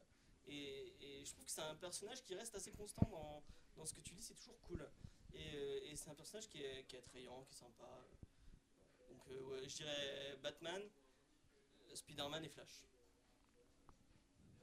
[0.48, 3.42] et, et je trouve que c'est un personnage qui reste assez constant dans,
[3.78, 4.86] dans ce que tu lis, c'est toujours cool.
[5.34, 8.06] Et, euh, et c'est un personnage qui est, qui est attrayant, qui est sympa.
[9.10, 10.82] Donc euh, ouais, je dirais Batman,
[11.94, 12.86] Spider-Man et Flash.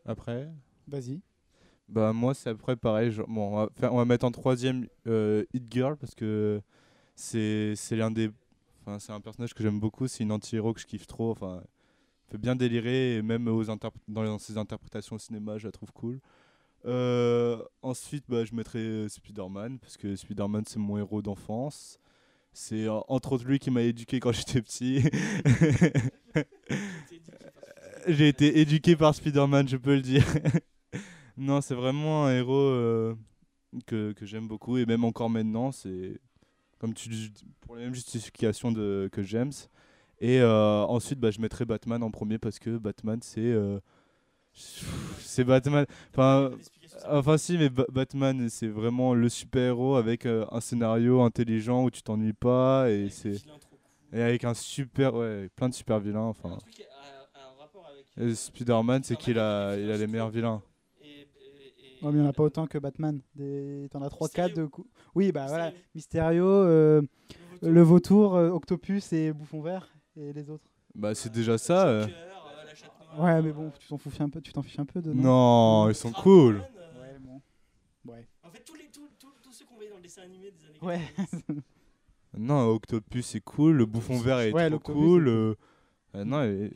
[0.04, 0.50] Après
[0.86, 1.22] Vas-y.
[1.90, 4.86] Bah moi c'est après pareil, genre- bon, on, va faire- on va mettre en troisième
[5.08, 6.60] euh, Hit Girl parce que
[7.16, 8.30] c'est l'un des,
[8.82, 11.62] enfin c'est un personnage que j'aime beaucoup, c'est une anti-héros que je kiffe trop, enfin
[12.30, 13.64] fait bien délirer et même aux
[14.08, 16.20] dans, ses interprétations au cinéma je la trouve cool.
[16.86, 21.98] Euh, ensuite bah, je mettrai euh, Spider-Man parce que Spider-Man c'est mon héros d'enfance.
[22.54, 25.04] C'est euh, entre autres lui qui m'a éduqué quand j'étais petit.
[28.06, 30.24] J'ai été éduqué par Spider-Man, je peux le dire.
[31.40, 33.14] non, c'est vraiment un héros euh,
[33.86, 36.20] que, que j'aime beaucoup et même encore maintenant, c'est
[36.78, 39.52] comme tu dis, pour les mêmes justifications de, que James.
[40.20, 43.80] Et euh, ensuite, bah, je mettrai Batman en premier parce que Batman, c'est euh,
[44.52, 45.86] c'est Batman.
[46.12, 46.50] Enfin,
[47.08, 51.90] enfin si, mais Ba- Batman, c'est vraiment le super héros avec un scénario intelligent où
[51.90, 53.36] tu t'ennuies pas et c'est
[54.12, 56.20] et avec un super, ouais, plein de super vilains.
[56.20, 56.58] Enfin,
[58.34, 60.62] Spider-Man, c'est qu'il a, il a les meilleurs vilains.
[62.02, 63.20] Ouais, mais il n'y en a pas autant que Batman.
[63.34, 63.88] Des...
[63.90, 64.88] T'en as 3-4 de coups.
[65.14, 65.72] Oui, bah voilà.
[65.94, 66.46] Mysterio.
[66.46, 67.02] Euh,
[67.62, 69.88] Le le vautour, euh, Octopus et Bouffon Vert.
[70.16, 70.64] Et les autres.
[70.94, 71.86] Bah, c'est déjà ça.
[71.88, 72.06] euh.
[72.06, 72.26] Euh,
[73.18, 75.12] Ouais, mais bon, tu t'en fiches un peu, tu t'en fiches un peu de.
[75.12, 76.56] Non, ils sont cool.
[76.78, 77.42] euh, Ouais, bon.
[78.12, 78.26] Ouais.
[78.44, 80.64] En fait, tous, les, tous, tous, tous ceux qu'on voyait dans le dessin animé des
[80.64, 81.00] années Ouais.
[81.16, 81.44] 90.
[82.38, 83.72] Non, Octopus, c'est cool.
[83.76, 85.28] Le bouffon vert est Ouais, trop l'Octopus, cool.
[85.28, 85.54] euh,
[86.14, 86.70] euh, non, et-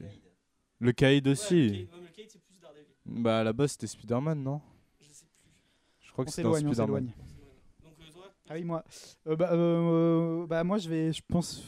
[0.80, 1.68] le Kaïd Ouais, aussi.
[1.68, 2.86] le Kate- ouais, mais le Kate, c'est plus Daredevil.
[3.22, 4.60] Bah, à la base, c'était Spider-Man, non
[5.00, 5.50] Je sais plus.
[6.00, 7.06] Je crois On que c'était dans s'éloigne, on Spider-Man.
[7.08, 7.14] s'éloigne.
[7.84, 8.84] Donc, toi Ah oui, moi.
[9.26, 11.12] Euh, bah, euh, bah, moi, je vais.
[11.12, 11.62] Je pense.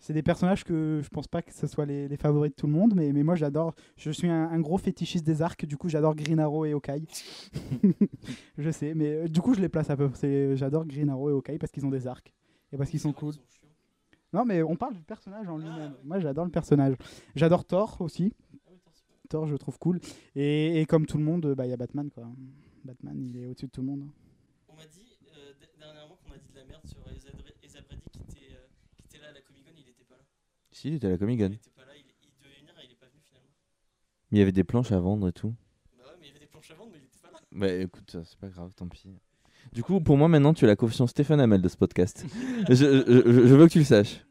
[0.00, 2.66] C'est des personnages que je pense pas que ce soit les, les favoris de tout
[2.66, 3.74] le monde, mais, mais moi j'adore.
[3.96, 7.04] Je suis un, un gros fétichiste des arcs, du coup j'adore Green Arrow et Hawkeye.
[8.58, 10.08] je sais, mais euh, du coup je les place à peu.
[10.14, 12.32] c'est- J'adore Green Arrow et Hawkeye parce qu'ils ont des arcs
[12.72, 13.42] et parce qu'ils sont C'est vrai cool.
[14.32, 15.92] Non, mais on parle du personnage en Ah, lui-même.
[15.92, 15.98] ouais.
[16.04, 16.94] Moi j'adore le personnage.
[17.34, 18.32] J'adore Thor aussi.
[18.66, 19.16] Ah oui, t'as super.
[19.28, 20.00] Thor, je le trouve cool.
[20.36, 22.24] Et, et comme tout le monde, bah, il y a Batman quoi.
[22.88, 24.08] Batman, il est au-dessus de tout le monde.
[24.68, 28.54] On m'a dit euh, dernièrement qu'on a dit de la merde sur Brady qui était,
[28.54, 28.64] euh,
[28.96, 30.22] qui était là à la Comic Con, il était pas là.
[30.72, 32.86] Si, il était à la Comic Il était pas là, il, il devait venir et
[32.86, 33.50] il est pas venu finalement.
[34.30, 35.54] Mais il y avait des planches à vendre et tout.
[35.98, 37.38] Bah ouais, mais il y avait des planches à vendre, mais il était pas là.
[37.52, 39.10] Bah écoute, c'est pas grave, tant pis.
[39.74, 42.24] Du coup, pour moi, maintenant, tu es la confiance Stéphane Hamel de ce podcast.
[42.70, 44.24] je, je- je- je veux que tu le saches.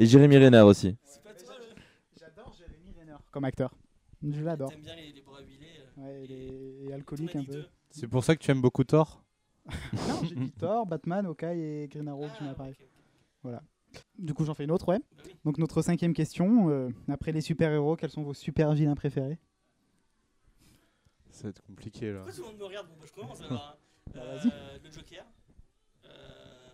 [0.00, 0.96] Et Jérémy Renard aussi.
[1.04, 1.80] C'est pas toi le.
[2.18, 3.72] J'adore Jérémy Renner comme acteur.
[4.28, 4.70] Je l'adore.
[4.70, 5.29] T'aimes bien les, les bras huilés.
[5.96, 7.64] Ouais, il est, alcoolique un peu.
[7.90, 9.22] C'est pour ça que tu aimes beaucoup Thor?
[10.08, 12.76] Non, j'ai dit Thor, Batman, Hawkeye et Green Arrow qui Ah, m'apparaissent.
[13.44, 13.60] ok, ok.
[14.18, 14.98] Du coup, j'en fais une autre, ouais.
[14.98, 15.36] Bah oui.
[15.44, 16.70] Donc, notre cinquième question.
[16.70, 19.38] euh, après les super-héros, quels sont vos super vilains préférés?
[21.30, 22.18] Ça va être compliqué là.
[22.22, 22.88] Pourquoi tout le monde me regarde?
[22.88, 23.76] Bon, bah, je commence alors.
[23.76, 23.76] hein.
[24.14, 24.82] Bah, Euh, vas-y.
[24.82, 25.24] le Joker.
[26.04, 26.70] Euh...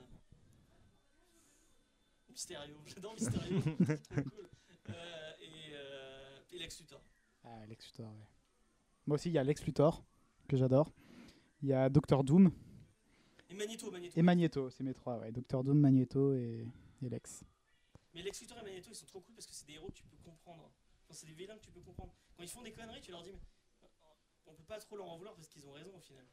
[2.31, 2.77] Mysterio.
[2.87, 3.61] J'adore Mysterio.
[3.61, 4.49] cool.
[4.89, 4.93] Euh,
[5.41, 6.39] et, euh...
[6.53, 7.03] et Lex Luthor.
[7.45, 8.27] Ah, Lex Luthor, ouais.
[9.07, 10.05] Moi aussi, il y a Lex Luthor,
[10.49, 10.93] que j'adore.
[11.63, 12.51] Il y a Doctor Doom
[13.51, 14.13] Et Magneto, Magneto.
[14.17, 15.31] et Magneto, c'est mes trois, ouais.
[15.33, 16.67] Doctor Doom, Magneto et,
[17.03, 17.45] et Lex.
[18.15, 19.95] Mais Lex Luthor et Magneto, ils sont trop cool parce que c'est des héros que
[19.95, 20.71] tu peux comprendre.
[21.05, 22.13] Enfin, c'est des vilains que tu peux comprendre.
[22.37, 23.39] Quand ils font des conneries, tu leur dis, mais
[24.47, 26.25] on peut pas trop leur en vouloir parce qu'ils ont raison au final.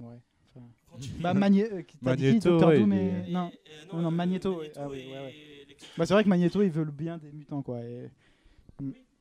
[0.00, 0.20] Ouais.
[0.54, 2.96] enfin- Quand tu- Bah, Magné- euh, Magneto, Doctor ouais, Doom et...
[2.96, 3.50] est- Non.
[3.52, 4.62] euh, Non, non, euh, Magneto.
[4.76, 5.76] Ah oui, ouais, ouais.
[5.96, 7.80] Bah, c'est vrai que Magneto, il veut le bien des mutants, quoi.
[7.84, 8.08] Et...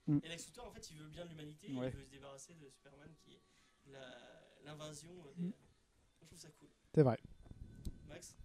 [0.10, 1.90] Et Lex Luthor, en fait, il veut bien de l'humanité, Ouais.
[1.94, 3.42] il veut se débarrasser de Superman qui est
[3.92, 4.00] la-
[4.66, 5.10] l'invasion.
[5.38, 5.52] des- Mm.
[6.22, 6.70] Je trouve ça cool.
[6.96, 7.20] C'est vrai.
[8.08, 8.36] Max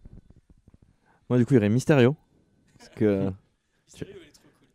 [1.29, 2.17] Moi, du coup, il y aurait Mysterio.
[2.79, 3.31] Parce que.
[3.87, 4.69] Mysterio, il est trop cool.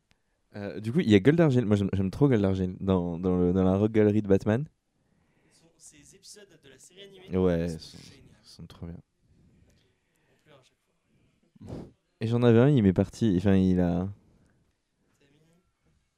[0.55, 1.65] euh, du coup, il y a Gueule d'Argile.
[1.65, 4.65] Moi, j'aime trop Gueule d'Argile dans, dans, le- dans la rock galerie de Batman.
[5.51, 8.23] Son- Ces épisodes de la série animée Ouais, sont sont- géniaux.
[8.43, 8.97] Ils sont trop bien.
[10.31, 10.77] On pleure à chaque
[11.67, 11.85] fois.
[12.21, 13.35] Et j'en avais un, il m'est parti.
[13.37, 14.09] Enfin, il a.
[15.19, 15.61] Tammy,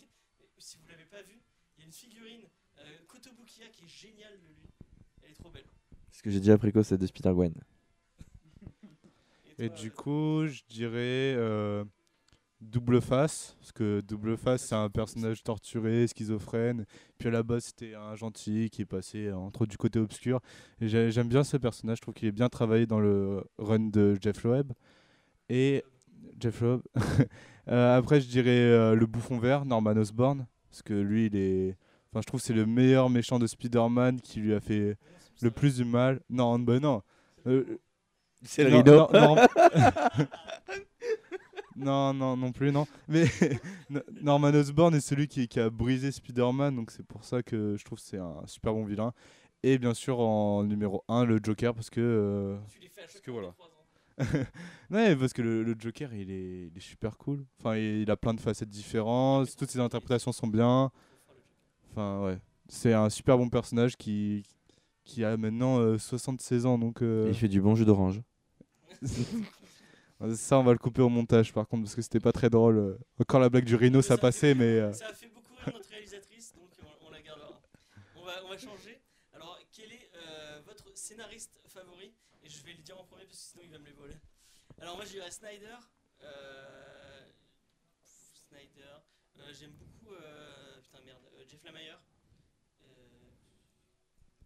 [0.57, 1.39] Si vous l'avez pas vu,
[1.77, 2.41] il y a une figurine
[2.79, 4.69] euh, Kotobukiya qui est géniale de lui.
[5.23, 5.65] Elle est trop belle.
[6.09, 7.53] Parce que j'ai déjà préco celle de Spider-Gwen.
[9.59, 11.83] Et toi, du euh, coup, je dirais euh,
[12.59, 16.85] Double Face, parce que Double Face, c'est un personnage torturé, schizophrène.
[17.19, 20.39] Puis à la base, c'était un gentil qui est passé entre du côté obscur.
[20.81, 24.43] J'aime bien ce personnage, je trouve qu'il est bien travaillé dans le run de Jeff
[24.43, 24.73] Loeb.
[25.49, 25.83] Et
[26.39, 26.81] Jeff Loeb.
[27.69, 31.75] Euh, après, je dirais euh, le bouffon vert, Norman Osborn, parce que lui, il est.
[32.09, 34.95] Enfin, je trouve que c'est le meilleur méchant de Spider-Man qui lui a fait
[35.41, 36.21] le plus du mal.
[36.29, 37.01] Non, bah non.
[37.45, 37.77] Euh,
[38.41, 39.09] C'est le Rhino.
[41.77, 42.35] Non, non.
[42.37, 42.85] non, plus, non.
[43.07, 43.25] Mais
[43.89, 47.75] No- Norman Osborn est celui qui, qui a brisé Spider-Man, donc c'est pour ça que
[47.77, 49.13] je trouve que c'est un super bon vilain.
[49.63, 51.99] Et bien sûr, en numéro 1, le Joker, parce que.
[52.01, 53.41] euh, Tu les fais à chaque que fois
[54.19, 54.45] voilà.
[54.91, 57.45] Ouais, parce que le, le Joker, il est, il est super cool.
[57.59, 60.91] Enfin, il, il a plein de facettes différentes, toutes ses interprétations sont bien.
[61.91, 62.37] Enfin, ouais.
[62.69, 64.43] C'est un super bon personnage qui,
[65.05, 67.01] qui a maintenant euh, 76 ans, donc.
[67.01, 68.21] euh, Et il fait du bon jus d'orange.
[70.35, 72.77] Ça, on va le couper au montage par contre, parce que c'était pas très drôle.
[72.77, 72.97] euh.
[73.19, 74.65] Encore la blague du rhino, ça Ça passait, mais.
[74.79, 77.61] euh, Ça a fait beaucoup rire notre réalisatrice, donc on, on la gardera.
[78.15, 78.99] On va, on va changer.
[79.33, 82.11] Alors, quel est euh, votre scénariste favori?
[82.43, 84.15] Et je vais le dire en premier parce que sinon il va me les voler.
[84.81, 85.75] Alors, moi je dirais Snyder.
[86.23, 87.25] Euh,
[88.49, 88.95] Snyder.
[89.39, 90.13] Euh, J'aime beaucoup.
[90.13, 91.21] euh, putain, merde.
[91.37, 91.99] euh, Jeff Lemire.
[92.81, 92.89] Euh,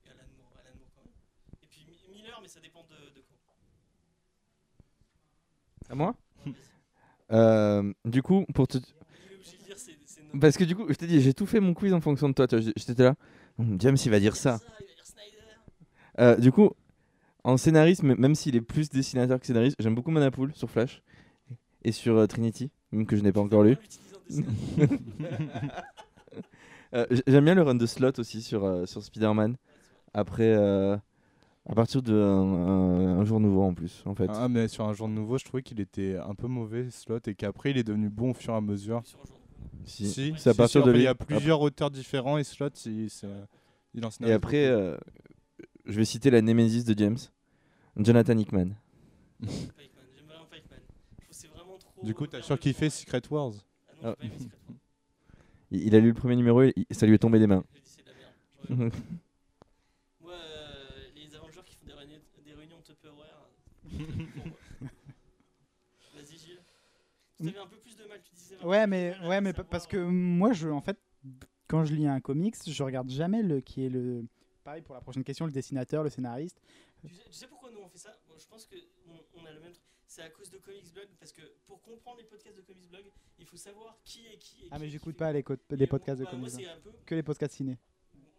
[0.05, 0.51] et Alan Moore.
[0.59, 1.13] Alan Moore quand même.
[1.63, 3.37] Et puis Mi- Miller, mais ça dépend de, de quoi.
[5.91, 6.15] À moi.
[7.31, 8.77] Euh, Du coup, pour te.
[10.39, 12.33] Parce que du coup, je t'ai dit, j'ai tout fait mon quiz en fonction de
[12.33, 12.47] toi.
[12.47, 13.15] tu vois, J'étais là.
[13.77, 14.59] James, il va dire ça.
[16.19, 16.71] Euh, du coup,
[17.43, 21.01] en scénariste, même s'il est plus dessinateur que scénariste, j'aime beaucoup Manapool sur Flash
[21.83, 23.77] et sur euh, Trinity, même que je n'ai pas encore lu.
[26.93, 29.55] Euh, j'aime bien le run de Slot aussi sur, euh, sur Spider-Man.
[30.13, 30.97] Après, euh,
[31.67, 34.29] à partir de un, un- jour nouveau en plus, en fait.
[34.29, 37.35] Ah, mais sur un jour nouveau, je trouvais qu'il était un peu mauvais, Slot, et
[37.35, 39.01] qu'après, il est devenu bon au fur et à mesure.
[39.85, 40.07] Si.
[40.07, 42.43] Si, c'est à si, partir si, de enfin, Il y a plusieurs auteurs différents, et
[42.43, 43.09] Slot, il,
[43.93, 44.97] il en Et après, euh,
[45.85, 47.17] je vais citer la Nemesis de James,
[47.97, 48.75] Jonathan Hickman.
[52.03, 53.53] Du coup, t'as surkiffé Secret Wars?
[54.03, 54.15] Ah.
[55.73, 57.63] Il, il a lu le premier numéro et ça lui est tombé des mains.
[57.73, 58.33] J'ai dit c'est de la merde.
[58.67, 58.91] J'aurais aimé.
[60.21, 63.47] Moi, euh, les Avengers qui font des réunions, des réunions Tupperware.
[63.47, 63.80] c'est très cool pour moi.
[66.13, 66.59] Vas-y, Gilles.
[67.39, 68.57] Tu avais un peu plus de mal, tu disais.
[68.63, 70.99] Ouais, mais, ouais, mais savoir, parce que moi, je, en fait,
[71.67, 74.25] quand je lis un comics, je regarde jamais le qui est le.
[74.63, 76.61] Pareil pour la prochaine question, le dessinateur, le scénariste.
[77.01, 78.15] Tu sais, tu sais pourquoi nous on fait ça?
[78.37, 78.75] Je pense que
[79.07, 79.83] on, on a le même truc.
[80.05, 83.05] C'est à cause de Comics Blog, parce que pour comprendre les podcasts de Comics Blog,
[83.39, 84.65] il faut savoir qui est qui.
[84.65, 86.67] Et Ah, qui mais j'écoute pas les, podcasts de moi- Moi, comics.
[86.83, 86.91] peu.
[87.05, 87.77] Que les podcasts ciné.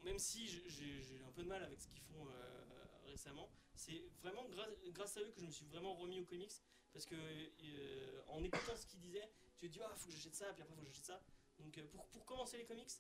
[0.05, 3.49] même si j'ai un peu de mal avec ce qu'ils font euh, récemment,
[3.83, 6.53] c'est vraiment grâce, grâce à eux que je me suis vraiment remis aux comics.
[6.93, 10.35] Parce que euh, en écoutant ce qu'ils disaient, tu te dis, ah, faut que j'achète
[10.35, 11.21] ça, puis après, faut que j'achète ça.
[11.59, 12.91] Donc, euh, pour, pour commencer les comics,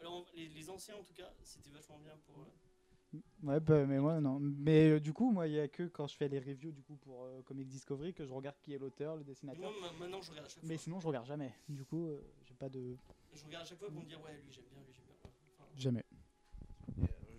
[0.00, 3.98] alors, les, les anciens en tout cas, c'était vachement bien pour, euh, Ouais, bah, mais
[3.98, 4.38] moi, non.
[4.38, 6.82] Mais euh, du coup, moi, il y a que quand je fais les reviews du
[6.82, 9.70] coup pour euh, Comic Discovery que je regarde qui est l'auteur, le Mais dessinateur.
[9.70, 10.82] Moi, ma- maintenant, je regarde à chaque Mais fois.
[10.84, 11.54] sinon, je regarde jamais.
[11.70, 12.96] Du coup, euh, j'ai pas de.
[13.32, 15.14] Je regarde à chaque fois pour me dire, ouais, lui, j'aime bien, lui, j'aime bien.
[15.58, 16.04] Enfin, Jamais.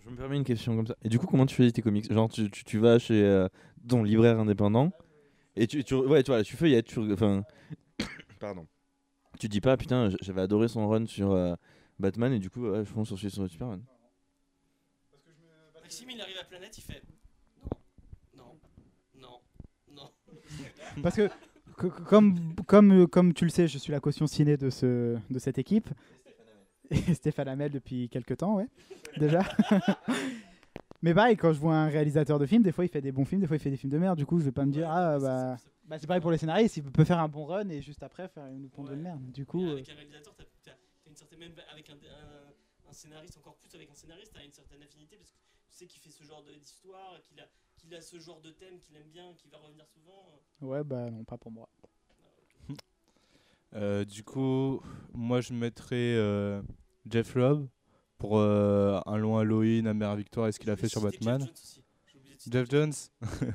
[0.04, 0.96] Je me permets une question comme ça.
[1.04, 2.12] Et du coup, comment tu choisis tes comics?
[2.12, 3.48] Genre, tu, tu, tu vas chez euh,
[3.88, 4.92] ton libraire indépendant
[5.56, 6.88] et tu, tu, ouais, tu, vois, tu feuillettes.
[6.88, 7.44] Tu, enfin,
[8.40, 8.68] pardon.
[9.40, 11.54] Tu dis pas, putain, j'avais adoré son run sur euh,
[12.00, 13.84] Batman et du coup, ouais, je fonce sur celui sur Superman.
[15.82, 17.02] Maxime, il arrive à Planète, il fait
[18.38, 18.60] non,
[19.20, 19.40] non,
[19.92, 20.12] non, non.
[21.04, 21.30] Parce que,
[21.76, 25.58] comme, comme, comme tu le sais, je suis la caution ciné de, ce, de cette
[25.58, 25.90] équipe.
[26.91, 28.67] Et Stéphane Hamel depuis quelques temps, ouais,
[29.17, 29.39] déjà.
[31.02, 33.23] Mais pareil, quand je vois un réalisateur de film, des fois il fait des bons
[33.25, 34.17] films, des fois il fait des films de merde.
[34.17, 35.58] Du coup, je vais pas me dire, Ouais, ah mais bah.
[35.86, 38.28] Bah, c'est pareil pour les scénaristes, il peut faire un bon run et juste après
[38.28, 38.95] faire une de Ouais.
[38.95, 39.32] merde.
[39.32, 40.36] Du coup, euh, avec un réalisateur,
[41.08, 44.52] une certaine même avec un, un- un scénariste encore plus avec un scénariste, t'as une
[44.52, 45.38] certaine affinité parce que
[45.69, 47.45] tu sais qu'il fait ce genre de- d'histoire, qu'il a,
[47.78, 50.25] qu'il a ce genre de thème qu'il aime bien, qu'il va revenir souvent.
[50.62, 51.69] ouais, bah non, pas pour moi.
[53.75, 54.82] Euh, du coup,
[55.13, 56.62] moi je mettrais euh,
[57.10, 57.67] Jeff Lobb
[58.17, 61.47] pour euh, un long Halloween, Amère Victoire et ce qu'il a fait sur Batman.
[62.51, 62.93] Jeff Jones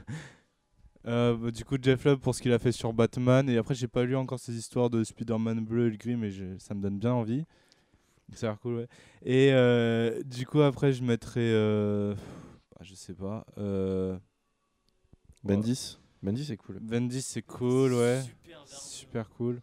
[1.07, 3.47] Euh, bah, Du coup, Jeff Lobb pour ce qu'il a fait sur Batman.
[3.51, 6.31] Et après, j'ai pas lu encore ces histoires de Spider-Man bleu et le gris, mais
[6.31, 7.45] je- ça me donne bien envie.
[8.33, 8.89] Ça a l'air cool, ouais.
[9.23, 11.41] Et euh, du coup, après, je mettrais.
[11.43, 13.45] euh, bah, je sais pas.
[13.59, 14.17] Euh,
[15.43, 16.79] Bendis Bendis, c'est cool.
[16.81, 18.23] Bendis, c'est cool, ouais.
[18.23, 18.67] Super.
[18.67, 19.61] Super cool.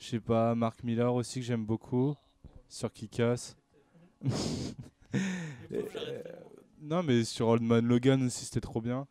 [0.00, 2.14] Je sais pas, Mark Millar aussi que j'aime beaucoup.
[2.68, 3.56] Sur j'arrête
[4.22, 4.28] pas.
[6.82, 9.06] Non, mais sur Old Man Logan aussi, c'était trop bien.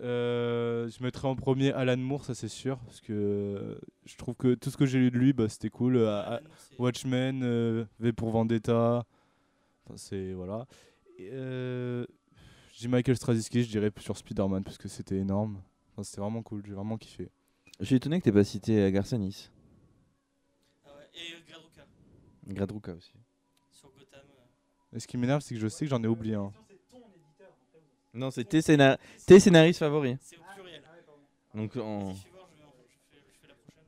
[0.00, 4.34] Euh, je mettrais en premier Alan Moore, ça c'est sûr, parce que euh, je trouve
[4.34, 5.96] que tout ce que j'ai lu de lui, bah, c'était cool.
[5.96, 6.40] Euh, Ah,
[6.78, 9.06] Watchmen, euh, V pour Vendetta,
[9.86, 10.66] enfin, c'est voilà.
[11.20, 12.04] Euh,
[12.78, 15.62] dis Michael Straczynski, je dirais sur Spider-Man, parce que c'était énorme.
[15.92, 17.30] Enfin, c'était vraiment cool, j'ai vraiment kiffé.
[17.80, 19.50] Je suis étonné que t'aies pas cité euh, Garcenis.
[20.84, 21.04] Ah ouais.
[21.14, 21.86] Et euh, Gradruka
[22.48, 23.12] Gradruka aussi.
[23.72, 24.20] sur Gotham.
[24.20, 24.96] euh.
[24.96, 26.52] Et ce qui m'énerve, c'est que je sais que j'en ai oublié un.
[28.12, 30.16] Non, c'est tes, scénar- tes scénaristes favoris.
[30.20, 30.82] C'est au pluriel.
[31.54, 32.06] Donc, en...
[32.10, 33.82] Vas-y, fais voir, je, vais en- je fais, je fais la prochaine.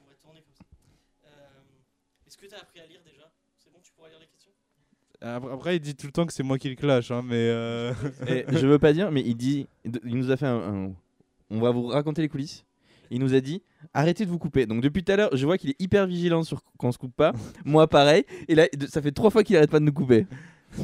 [0.00, 0.64] On va tourner comme ça.
[1.26, 3.30] Euh, Est-ce que tu as appris à lire déjà?
[3.58, 4.52] C'est bon, tu pourras lire les questions?
[5.52, 7.36] Après, il dit tout le temps que c'est moi qui le clash, hein, mais.
[7.36, 7.94] euh,
[8.28, 10.94] Eh, je veux pas dire, mais il dit, il nous a fait un, un-
[11.50, 12.66] on va vous raconter les coulisses.
[13.10, 13.62] Il nous a dit,
[13.94, 14.66] arrêtez de vous couper.
[14.66, 17.14] Donc depuis tout à l'heure, je vois qu'il est hyper vigilant sur qu'on se coupe
[17.16, 17.32] pas.
[17.64, 18.24] Moi, pareil.
[18.48, 20.26] Et là, de- ça fait trois fois qu'il arrête pas de nous couper.
[20.76, 20.82] Je.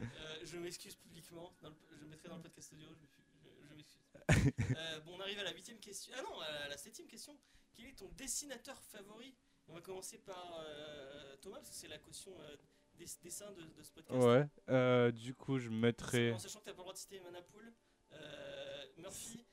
[0.00, 1.52] Euh, je m'excuse publiquement.
[1.62, 1.68] Je
[2.02, 2.88] le mettrai dans le podcast audio.
[2.88, 4.00] Je, m'excuse.
[4.76, 6.12] Euh, bon, on arrive à la huitième question.
[6.18, 7.36] Ah non, à la septième question.
[7.74, 9.34] Quel est ton dessinateur favori?
[9.68, 12.56] On va commencer par euh, Thomas, parce que c'est la caution euh,
[12.98, 14.18] des dessin de, de ce podcast.
[14.22, 14.46] ouais.
[14.70, 16.32] Euh, du coup, je mettrais.
[16.32, 17.72] En sachant que tu n'as pas le droit de citer Manapool,
[18.12, 19.44] euh, Murphy.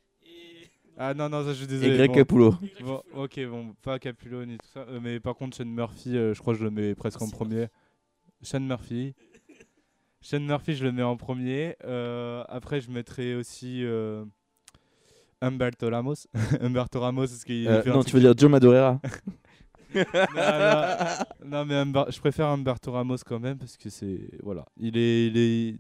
[1.02, 1.96] Ah non, non, ça je suis Et désolé.
[1.98, 2.16] Greg bon.
[2.16, 2.56] Capullo.
[2.62, 3.24] Et Greg Bon, Capullo.
[3.24, 4.82] ok, bon, pas Capullo ni tout ça.
[4.82, 7.30] euh, mais par contre, Sean Murphy, euh, je crois que je le mets presque en
[7.30, 7.68] premier.
[8.42, 9.14] Sean Murphy.
[10.22, 11.76] Sean Murphy, je le mets en premier.
[11.86, 14.26] Euh, après, je mettrai aussi euh,
[15.42, 16.16] Humberto Ramos.
[16.62, 19.00] Humberto Ramos, parce qu'il Euh, un non, tu veux dire Joe Madureira.
[19.96, 24.30] non, non, non, mais Humber- je préfère Humberto Ramos quand même, parce que c'est.
[24.44, 24.66] Voilà.
[24.78, 25.28] Il est.
[25.28, 25.76] Il est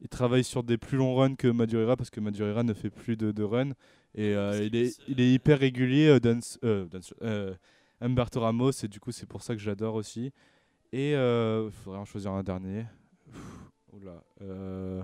[0.00, 3.16] il travaille sur des plus longs runs que Madureira parce que Madureira ne fait plus
[3.16, 3.72] de, de runs.
[4.14, 7.54] Et euh, il, est, il est hyper régulier euh, Dance- euh, Dance- euh,
[8.00, 8.70] Humberto Ramos.
[8.82, 10.32] Et du coup c'est pour ça que j'adore aussi.
[10.92, 12.86] Et il faudrait en choisir un dernier.
[13.92, 15.02] Oula euh,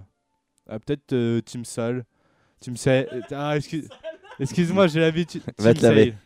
[0.69, 2.05] ah, peut-être euh, Tim Sale
[2.61, 3.89] Tim Sale ah, excuse,
[4.39, 5.43] excuse-moi j'ai l'habitude.
[5.59, 6.05] Va Tim te laver.
[6.11, 6.17] Sale.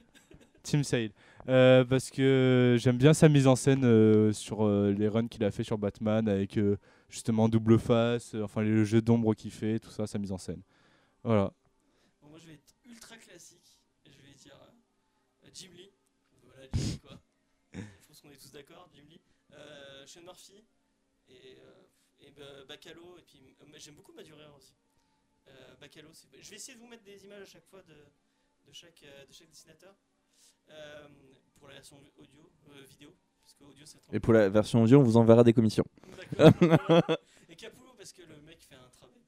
[0.63, 1.11] Tim Sale
[1.49, 5.45] Euh, parce que j'aime bien sa mise en scène euh, sur euh, les runs qu'il
[5.45, 6.59] a fait sur Batman avec
[7.09, 10.63] justement double face, enfin les jeux d'ombre qu'il fait, tout ça, sa mise en scène.
[11.23, 11.53] Voilà.
[12.23, 13.79] Moi je vais être ultra classique.
[14.07, 14.59] et Je vais dire
[15.55, 15.91] Jim Lee.
[16.43, 17.19] Voilà, Jim Lee quoi.
[17.75, 19.21] je pense qu'on est tous d'accord, Jim Lee.
[20.07, 20.65] Sean Murphy
[21.29, 21.57] et,
[22.21, 23.19] et bah, Bacalo.
[23.19, 24.75] Et puis j'aime beaucoup Madureira aussi.
[25.81, 29.05] Bacalo, je vais essayer de vous mettre des images à chaque fois de chaque
[29.49, 29.95] dessinateur.
[30.71, 31.09] Euh,
[31.59, 33.15] pour la version audio, euh, vidéo.
[33.43, 35.85] Parce que audio c'est Et pour la version audio, on vous enverra des commissions.
[37.49, 39.21] Et Capullo parce que le mec fait un travail.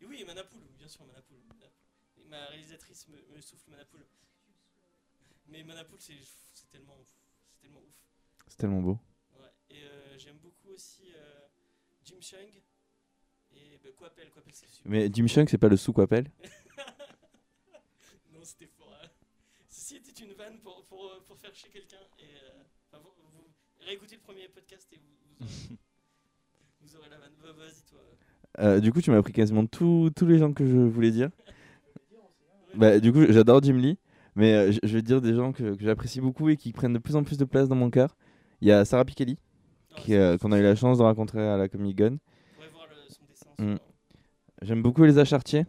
[0.00, 1.38] Et oui, et Manapoul, bien sûr, Manapoul.
[2.28, 4.06] Ma réalisatrice me, me souffle Manapoul.
[5.48, 6.14] Mais Manapoul, c'est
[6.70, 6.96] tellement,
[7.60, 7.94] tellement ouf.
[8.48, 8.98] C'est tellement beau.
[9.38, 9.46] Ouais.
[9.70, 11.40] Et euh, j'aime beaucoup aussi euh,
[12.04, 12.62] Jim Chung.
[13.54, 14.08] Et bah,
[14.52, 14.90] c'est super.
[14.90, 16.30] Mais Jim Chung, c'est pas le sous qu'on appelle.
[18.32, 18.81] Non, c'était fort.
[19.82, 21.96] Ceci était une vanne pour, pour, euh, pour faire chier quelqu'un.
[22.20, 23.48] Et euh, enfin, vous, vous
[23.84, 25.10] réécoutez le premier podcast et vous.
[25.40, 25.78] vous aurez-
[26.82, 27.32] Vous aurez la vanne.
[27.42, 27.98] Va- Vas-y, toi.
[28.60, 31.30] Euh, du coup, tu m'as pris quasiment tous tous les gens que je voulais dire.
[32.74, 33.98] Bah, du coup, j'adore Jim Lee,
[34.34, 36.94] mais euh, je je vais dire des gens que, que j'apprécie beaucoup et qui prennent
[36.94, 38.16] de plus en plus de place dans mon cœur.
[38.62, 39.36] Il y a Sarah Pikeli,
[39.90, 42.18] Ah, qui, euh, qu'on a eu la chance de rencontrer à la Comic Con.
[43.58, 43.74] Mm.
[44.62, 45.66] J'aime beaucoup Elsa Chartier.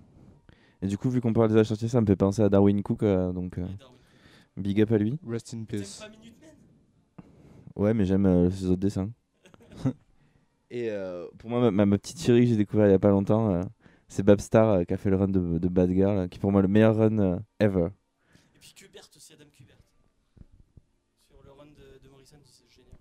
[0.81, 3.03] Et du coup, vu qu'on parle d'Elsa Chartier, ça me fait penser à Darwin Cook,
[3.03, 3.97] euh, donc euh, Darwin.
[4.57, 5.19] Big up à lui.
[5.27, 6.01] Rest in peace.
[7.75, 9.09] Ouais, mais j'aime euh, ses autres dessins.
[10.69, 13.51] et euh, pour moi, ma, petite chérie que j'ai découvert il y a pas longtemps,
[13.51, 13.61] euh,
[14.07, 16.39] c'est Babstar euh, qui a fait le run de, de Bad Girl, euh, qui est
[16.39, 17.87] pour moi le meilleur run euh, ever.
[18.55, 19.77] Et puis Kubert aussi, Adam Kubert.
[21.27, 22.93] Sur le run de, de Morrison, c'est génial.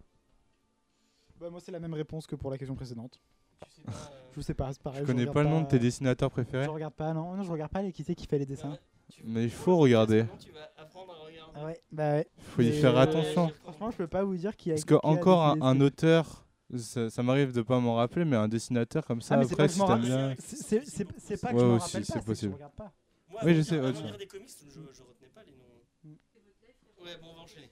[1.38, 3.20] Bah, moi, c'est la même réponse que pour la question précédente.
[3.68, 3.90] Tu sais pas.
[3.92, 5.00] euh, Je sais pas, c'est pareil.
[5.02, 6.64] Je connais pas le nom de tes dessinateurs préférés.
[6.64, 8.70] Je regarde pas, non, non, je regarde pas les qui c'est qui fait les dessins.
[8.70, 8.78] ouais,
[9.10, 10.24] tu- Mais il faut regarder.
[10.40, 11.12] Tu vas apprendre.
[11.54, 12.26] Ah ouais, bah ouais.
[12.38, 13.50] Faut y faire euh, attention.
[13.62, 16.46] Franchement, je peux pas vous dire qui a Parce qui a que encore un, auteur,
[16.76, 19.52] ça, ça m'arrive de pas m'en rappeler, mais un dessinateur comme ça, Ah, mais c'est
[19.52, 20.36] après, pas que si je m'en t'aimes rappelle, bien.
[20.38, 22.54] c'est- C'est c'est- c'est pas que Ouais, je rappelle c'est pas, c'est que je possible.
[22.54, 22.92] regarde pas.
[23.28, 24.70] Moi, Oui, avant je de sais, lire- ouais, avant de tu- lire des comics, je,
[24.70, 26.16] je retenais pas les noms.
[27.04, 27.70] Ouais, bon, on va enchaîner.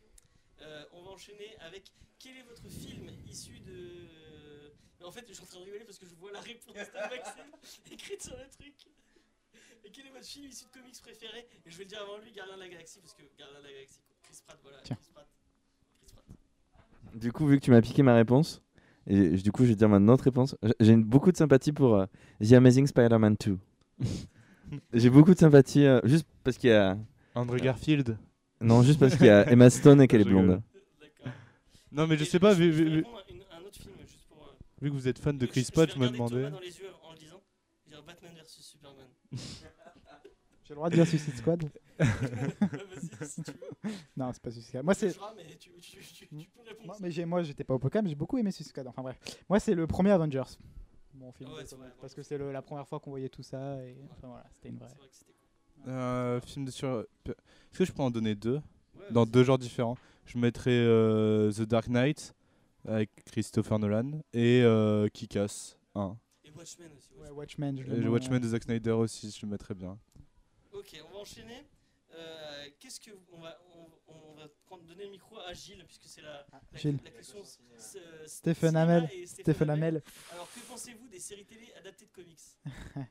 [0.63, 1.85] Euh, on va enchaîner avec
[2.19, 4.75] quel est votre film issu de.
[4.99, 6.75] Mais en fait, je suis en train de rigoler parce que je vois la réponse
[6.75, 6.81] de
[7.17, 7.51] Maxime
[7.93, 8.75] écrite sur le truc.
[9.85, 12.19] Et quel est votre film issu de comics préféré Et je vais le dire avant
[12.19, 14.17] lui, Gardien de la Galaxie, parce que Gardien de la Galaxie, quoi.
[14.23, 14.79] Chris Pratt, voilà.
[14.85, 14.97] Tiens.
[15.01, 15.29] Chris Pratt.
[16.01, 17.21] Chris Pratt.
[17.21, 18.63] Du coup, vu que tu m'as piqué ma réponse,
[19.07, 20.57] et du coup, je vais dire ma autre réponse.
[20.63, 22.07] J- J'ai beaucoup de sympathie pour euh,
[22.47, 23.59] The Amazing Spider-Man 2.
[24.93, 26.97] J'ai beaucoup de sympathie euh, juste parce qu'il y a.
[27.35, 28.17] Andrew Garfield.
[28.61, 30.63] Non, juste parce qu'il y a Emma Stone et qu'elle est Je blonde.
[31.01, 31.33] D'accord.
[31.91, 33.05] Non, mais je Et sais pas, je- vu, je vu-
[33.53, 34.43] un autre film, juste pour.
[34.45, 36.35] euh, vu que vous êtes fan de je- Chris je Pratt, vais je me demandais.
[36.37, 37.43] Thomas dans les yeux en le disant.
[37.91, 39.07] Je Batman versus Superman.
[40.71, 41.65] J'ai le droit de dire Suicide Squad
[41.99, 43.91] Vas-y, si tu veux.
[44.17, 44.85] Non, c'est pas Suicide Squad.
[44.85, 45.09] Moi, c'est.
[45.37, 46.87] Mais tu, tu, tu, tu peux répondre.
[46.87, 48.87] Moi, mais j'ai- moi, j'étais pas au Pokémon, mais j'ai beaucoup aimé Suicide Squad.
[48.87, 49.19] Enfin bref.
[49.49, 50.45] Moi, c'est le premier Avengers.
[51.15, 51.51] Mon film.
[51.53, 53.29] Ah ouais, de c'est comics, vrai, parce que c'est le- la première fois qu'on voyait
[53.29, 53.85] tout ça.
[53.85, 54.89] Et enfin voilà, c'était une vraie.
[54.91, 55.33] C'est vrai que c'était
[55.83, 55.93] cool.
[55.93, 57.05] Un film de sur.
[57.27, 58.61] Est-ce que je peux en donner deux?
[58.97, 59.97] Ouais, Dans deux genres différents.
[60.27, 62.33] Je mettrais euh, The Dark Knight
[62.87, 66.17] avec Christopher Nolan et euh, Kick-Ass 1.
[66.45, 67.11] Et Watchmen aussi.
[67.21, 67.77] Ouais, Watchmen.
[67.77, 69.99] Je Et le le mets, Watchmen euh, de Zack Snyder aussi, je le mettrais bien.
[70.81, 71.67] Ok, on va enchaîner.
[72.13, 76.07] Euh, Qu'est-ce que on va on, on va prendre, donner le micro à Gilles puisque
[76.07, 76.99] c'est la, la, Gilles.
[77.05, 79.09] la question euh, Stephen cinéma Hamel.
[79.13, 80.03] et Stephen Hamel.
[80.33, 82.41] Alors que pensez-vous des séries télé adaptées de comics?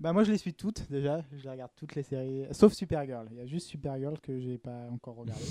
[0.00, 3.26] Bah moi je les suis toutes déjà, je les regarde toutes les séries, sauf Supergirl.
[3.32, 5.42] Il y a juste Supergirl que j'ai pas encore regardé,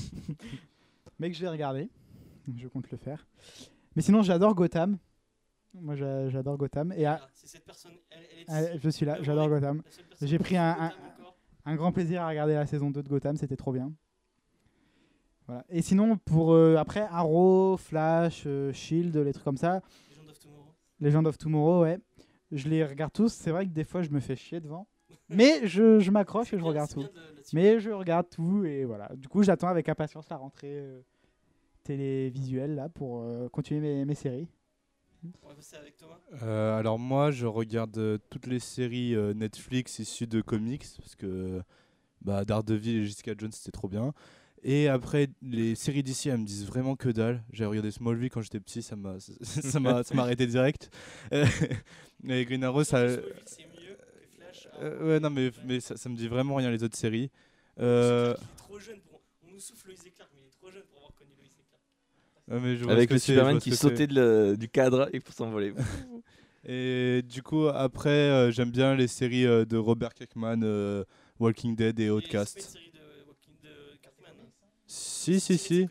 [1.19, 1.89] mais que je vais regarder.
[2.57, 3.27] Je compte le faire.
[3.97, 4.99] Mais sinon j'adore Gotham.
[5.73, 7.91] Moi j'a- j'adore Gotham et ah, C'est cette personne.
[8.09, 8.79] Elle, elle est ah, ici.
[8.81, 9.81] je suis là, Le j'adore Gotham.
[9.83, 10.93] la seule personne J'ai qui pris un-.
[11.69, 13.91] Un grand plaisir à regarder la saison 2 de Gotham, c'était trop bien.
[15.47, 15.65] Voilà.
[15.69, 20.39] Et sinon pour euh, après Arrow, Flash, euh, Shield, les trucs comme ça, Legend of
[20.39, 20.73] Tomorrow.
[21.01, 21.99] Legend of Tomorrow, ouais.
[22.53, 23.33] Je les regarde tous.
[23.33, 24.87] C'est vrai que des fois je me fais chier devant,
[25.27, 27.03] mais je, je m'accroche et je Bien, regarde tout.
[27.03, 27.11] de-.
[27.51, 29.09] Mais je regarde tout et voilà.
[29.17, 31.01] Du coup, j'attends avec impatience la rentrée euh,
[31.83, 34.47] télévisuelle là pour continuer mes, mes séries.
[35.43, 36.19] On va passer avec Thomas.
[36.43, 41.15] Euh, alors moi, je regarde euh, toutes les séries euh, Netflix issues de comics parce
[41.15, 41.61] que
[42.21, 44.13] bah, Daredevil et Jessica Jones c'était trop bien.
[44.63, 47.43] Et après, les séries d'ici, elles me disent vraiment que dalle.
[47.51, 50.89] J'ai regardé Smallville quand j'étais petit, ça m'a ça m'a ça m'a arrêté direct.
[51.31, 54.67] Et Green Arrow, ça, Smallville, c'est mieux que Flash.
[54.81, 57.29] euh, ouais non mais mais ça, ça me dit vraiment rien les autres séries.
[57.79, 59.21] Euh, est trop jeune pour.
[59.47, 61.63] On nous souffle et Clark, mais il est trop jeune pour avoir connu Loïs et
[61.63, 61.83] Clark.
[62.35, 65.33] ouais, mais je vois Avec le Superman qui sautait de le- du cadre et pour
[65.33, 65.73] s'envoler.
[66.65, 71.03] Et du coup, après, euh, j'aime bien les séries euh, de Robert Kirkman, euh,
[71.39, 72.57] Walking Dead et Outcast.
[72.59, 74.33] C'est pas une série de Walking de Cartman.
[74.85, 75.87] Si, si, si.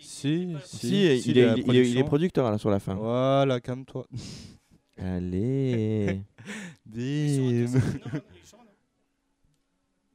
[0.00, 0.78] Si, si.
[0.78, 2.04] si, il, est, si, il, est, la il est- il est production.
[2.04, 2.94] producteur là sur la fin.
[2.94, 4.06] Voilà, calme-toi.
[4.96, 6.20] Allez.
[6.86, 7.66] Bim.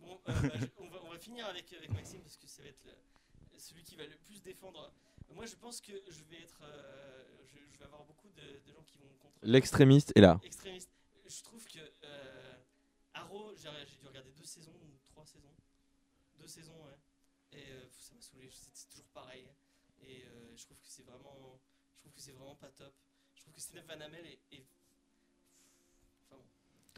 [0.02, 0.34] Bon, euh, bah,
[0.80, 3.84] on, va, on va finir avec, avec Maxime parce que ça va être le- celui
[3.84, 4.92] qui va le plus défendre.
[5.32, 6.62] Moi, je pense que je vais être.
[6.64, 9.38] euh, je, je vais avoir beaucoup de, de gens qui vont contre.
[9.44, 10.40] L'extrémiste est là.
[10.44, 10.90] extrémiste.
[11.26, 12.56] Je trouve que euh,
[13.14, 13.70] Arrow, j'ai
[14.00, 15.54] dû regarder deux saisons ou trois saisons.
[16.40, 16.98] Deux saisons, ouais.
[17.52, 19.48] Et euh, ça m'a saoulé, c'est toujours pareil.
[20.02, 20.26] Et
[20.56, 21.60] je trouve que c'est vraiment.
[21.96, 22.94] Je trouve que c'est vraiment pas top.
[23.36, 24.40] Je trouve que Stephen Van Amel est.
[24.52, 24.66] est-
[26.26, 26.48] Enfin bon.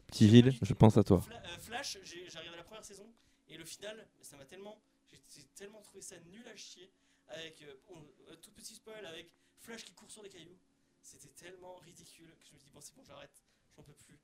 [0.06, 1.20] Petit Gilles, je pense à toi.
[1.20, 3.12] Fla- Flash, j'ai regardé la première saison
[3.48, 4.80] et le final, ça m'a tellement,
[5.10, 6.90] j'ai tellement trouvé ça nul à chier
[7.32, 10.58] avec euh, tout petit spoil avec Flash qui court sur des cailloux.
[11.02, 13.42] C'était tellement ridicule que je me dis bon c'est bon j'arrête,
[13.76, 14.18] j'en peux plus.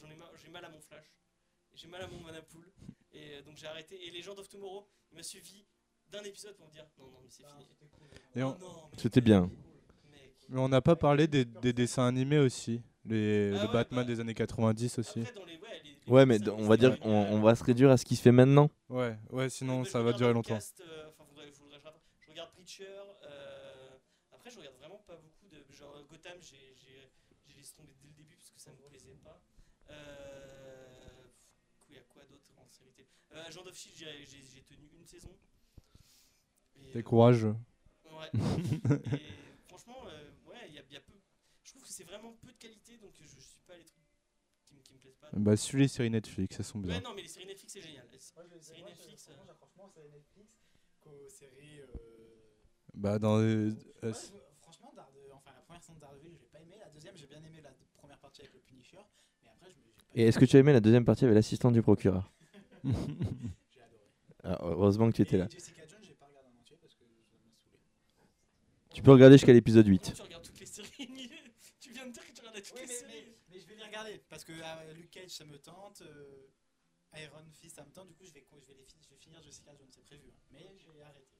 [0.00, 1.06] J'en ai marre, j'ai mal à mon Flash,
[1.74, 2.70] j'ai mal à mon Manapool
[3.12, 4.06] et euh, donc j'ai arrêté.
[4.06, 5.66] Et les gens of Tomorrow, il m'a suffi
[6.10, 7.66] d'un épisode pour me dire non non mais c'est fini.
[8.34, 9.50] Et on- Oh non, mais C'était bien.
[10.50, 12.80] Mais on n'a pas parlé des, des dessins animés aussi.
[13.04, 15.20] Les, Ah le ouais, Batman bah, des années 90 aussi.
[15.20, 17.90] Après, dans les, ouais, les- les Ouais, mais on va dire, on, va se réduire
[17.90, 18.70] à ce qui se fait maintenant.
[18.88, 20.54] Ouais, ouais, sinon ça va durer le longtemps.
[20.54, 22.02] cast, euh, enfin, faudrait- faudrait que je rattrape.
[22.68, 23.00] Preacher.
[23.22, 23.98] euh,
[24.30, 25.64] Après, je regarde vraiment pas beaucoup de.
[25.72, 27.10] Genre euh, Gotham, j'ai j'ai-
[27.46, 29.40] j'ai laissé tomber dès le début parce que ça me plaisait pas.
[29.90, 31.24] Euh,
[31.88, 33.08] Il y a quoi d'autre en série télé?
[33.32, 35.34] Euh, Agent of Shield, j'ai j'ai- j'ai tenu une saison.
[36.76, 37.56] Et, T'es euh, courageux.
[38.04, 38.30] Ouais.
[39.14, 39.32] et
[39.66, 41.14] franchement, euh, ouais, il y, y a peu.
[41.64, 44.04] Je trouve que c'est vraiment peu de qualité, donc je, je suis pas les trucs
[44.66, 45.28] qui, me- qui me plaisent pas.
[45.32, 46.96] Bah, suis les séries Netflix, elles sont bien.
[46.96, 48.06] Ouais, non, mais les séries Netflix, c'est génial.
[48.12, 49.28] Les séries Netflix.
[49.30, 50.52] euh, franchement, c'est Netflix
[51.00, 51.80] qu'aux séries.
[52.98, 53.38] Bah, dans.
[53.38, 53.70] euh,
[54.04, 54.12] euh,
[54.60, 54.92] franchement,
[55.32, 56.74] enfin, la première saison de Daredevil, j'ai pas aimé.
[56.80, 58.98] La deuxième, j'ai bien aimé la première partie avec le Punisher.
[59.44, 61.34] Mais après, je me- pas Et est-ce que tu as aimé la deuxième partie avec
[61.36, 62.32] l'assistant du procureur
[62.84, 62.90] j'ai
[63.82, 64.08] adoré.
[64.42, 65.48] Ah, Heureusement que tu étais Et là.
[65.48, 67.78] Jessica Jones, j'ai pas regardé en entier parce que ça m'a saoulé.
[68.92, 70.12] Tu peux regarder jusqu'à l'épisode Comment 8.
[70.14, 70.90] tu regardes toutes les séries
[71.80, 73.12] Tu viens de dire que tu regardais toutes Oui, les mais, séries.
[73.26, 76.48] mais, mais je vais les regarder parce que euh, Luke Cage ça me tente, euh,
[77.16, 79.40] Iron Fist ça me tente, du coup je vais, je vais, les je vais finir
[79.42, 80.28] Jessica Jones, c'est prévu.
[80.28, 80.40] hein.
[80.50, 81.37] Mais j'ai arrêté.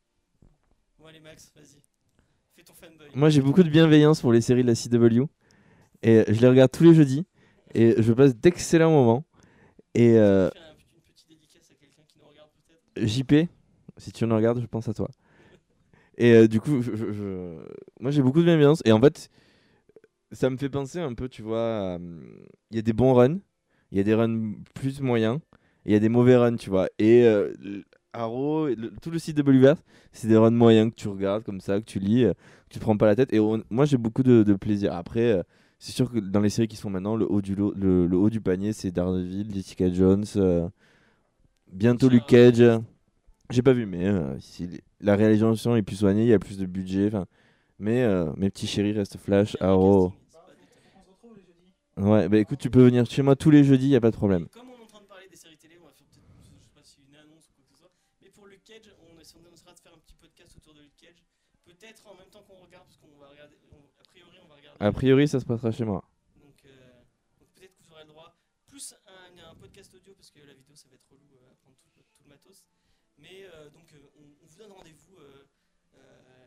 [0.99, 1.81] Bon, allez, Max, vas-y.
[2.57, 3.07] Fais ton fanboy.
[3.15, 5.27] Moi, j'ai beaucoup de bienveillance pour les séries de la CW.
[6.03, 7.27] Et je les regarde tous les jeudis.
[7.75, 9.25] Et je passe d'excellents moments.
[9.95, 10.51] Et euh.
[12.97, 13.49] JP,
[13.97, 15.09] si tu nous regardes, je pense à toi.
[16.17, 17.59] Et euh, du coup, je- je- je-
[18.01, 18.83] moi j'ai beaucoup de bienveillance.
[18.85, 19.29] Et en fait,
[20.33, 21.99] ça me fait penser un peu, tu vois,
[22.71, 23.39] il y a des bons runs,
[23.93, 25.39] il y a des runs plus moyens,
[25.85, 26.89] il y a des mauvais runs, tu vois.
[26.99, 27.53] Et euh,
[28.13, 29.77] Arrow, le- tout le site de Bolivar,
[30.13, 32.79] c'est des runs moyens que tu regardes comme ça, que tu lis, euh, que tu
[32.79, 33.33] te prends pas la tête.
[33.33, 34.95] Et on- moi j'ai beaucoup de, de plaisir.
[34.95, 35.43] Après, euh,
[35.79, 38.17] c'est sûr que dans les séries qui sont maintenant, le haut du, lot- le, le
[38.17, 40.69] haut du panier, c'est Daredevil, Jessica Jones, euh,
[41.73, 42.63] bientôt Luke Cage.
[43.51, 44.69] J'ai pas vu, mais euh, si
[45.01, 47.11] la réalisation est plus soignée, il y a plus de budget.
[47.79, 50.13] Mais euh, mes petits chéris restent Flash, Il Arrow.
[51.37, 52.09] jeudis.
[52.09, 54.17] Ouais, bah écoute, tu peux venir chez moi tous les jeudis, y a pas de
[54.17, 54.45] problème.
[54.45, 56.27] Et Comme on est en train de parler des séries télé, on va faire peut-être,
[56.45, 57.91] je sais pas si une annonce ou quoi que ce soit,
[58.23, 60.81] mais pour Luke Cage, on, essa- on essaiera de faire un petit podcast autour de
[60.83, 61.23] Luke Cage.
[61.65, 64.55] Peut-être en même temps qu'on regarde, parce qu'on va regarder, on- a priori on va
[64.61, 64.68] regarder.
[64.81, 66.05] A priori, ça se passera chez moi.
[66.41, 66.69] Donc, euh,
[67.41, 70.55] donc peut-être que vous aurez le droit, plus un, un podcast audio, parce que la
[70.55, 72.65] vidéo ça va être relou euh, à prendre tout, tout le matos.
[73.19, 75.17] Mais euh, donc on, on vous donne rendez-vous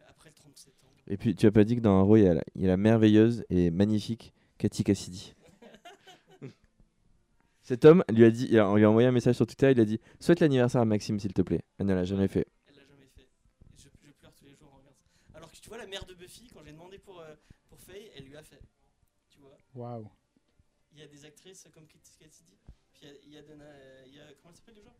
[0.07, 0.93] après le 30 septembre.
[1.07, 2.65] Et puis, tu as pas dit que dans Arrow, il y a la, il y
[2.65, 5.33] a la merveilleuse et magnifique Cathy Cassidy.
[7.63, 9.71] Cet homme lui a dit, il a, on lui a envoyé un message sur Twitter,
[9.71, 11.61] il a dit Souhaite l'anniversaire à Maxime, s'il te plaît.
[11.79, 12.47] Elle ne l'a jamais fait.
[12.67, 13.21] Elle l'a jamais fait.
[13.23, 14.97] Et je, je pleure tous les jours en regardant
[15.30, 15.30] ça.
[15.41, 17.33] Alors que tu vois, la mère de Buffy, quand j'ai demandé pour, euh,
[17.67, 18.61] pour Faye, elle lui a fait.
[19.27, 20.07] Tu vois Waouh.
[20.91, 22.55] Il y a des actrices comme Katie Cassidy.
[22.93, 24.33] Puis il y y, euh, y a.
[24.35, 24.93] Comment elle s'appelle déjà?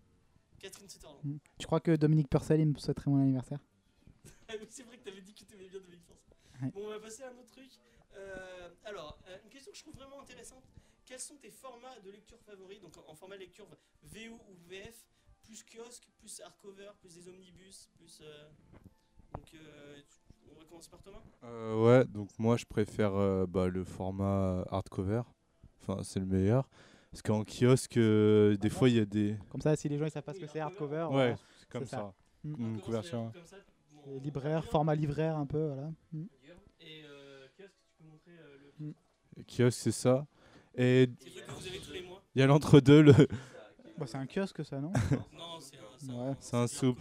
[0.57, 1.19] Catherine Sutherland.
[1.23, 1.37] Mm.
[1.59, 3.59] Tu crois que Dominique Purcell il me souhaiterait mon anniversaire?
[4.49, 6.25] Ah oui, c'est vrai que t'avais dit que tu aimais bien Dominique Force.
[6.59, 6.71] Ouais.
[6.71, 7.69] Bon, on va passer à un autre truc.
[8.15, 10.63] Euh, alors, euh, une question que je trouve vraiment intéressante.
[11.05, 12.81] Quels sont tes formats de lecture favoris?
[12.81, 13.67] Donc en, en format lecture
[14.01, 15.05] VO ou VF,
[15.43, 18.21] plus kiosque, plus hardcover, plus des omnibus, plus.
[18.21, 18.49] euh,
[19.35, 20.01] Donc, euh,
[20.55, 24.63] on va commencer par Thomas Euh, ouais, donc moi je préfère euh, bah, le format
[24.69, 25.21] hardcover.
[25.81, 26.69] Enfin, c'est le meilleur.
[27.11, 29.35] Parce qu'en kiosque, euh, des Ah fois il y a des.
[29.49, 31.03] Comme ça, si les gens ils savent pas ce Oui, que c'est hardcover.
[31.03, 31.35] Ouais, voilà.
[31.59, 31.97] c'est comme ça.
[31.97, 32.13] ça.
[32.43, 32.49] Mm.
[32.49, 33.31] Une Comment ça couverture.
[33.33, 33.57] comme ça
[34.05, 35.91] Bon, libraire, format livraire un peu, voilà.
[36.13, 36.23] Mm.
[36.79, 38.93] Et euh, kiosque, tu peux montrer euh, le.
[39.37, 40.25] Le kiosque, c'est ça.
[40.75, 41.09] Et
[42.35, 43.13] il y a l'entre-deux, le.
[43.97, 44.91] Bah, c'est un kiosque ça, non?
[45.33, 46.13] Non, c'est un.
[46.29, 46.35] Ouais.
[46.39, 46.99] C'est un du soupe.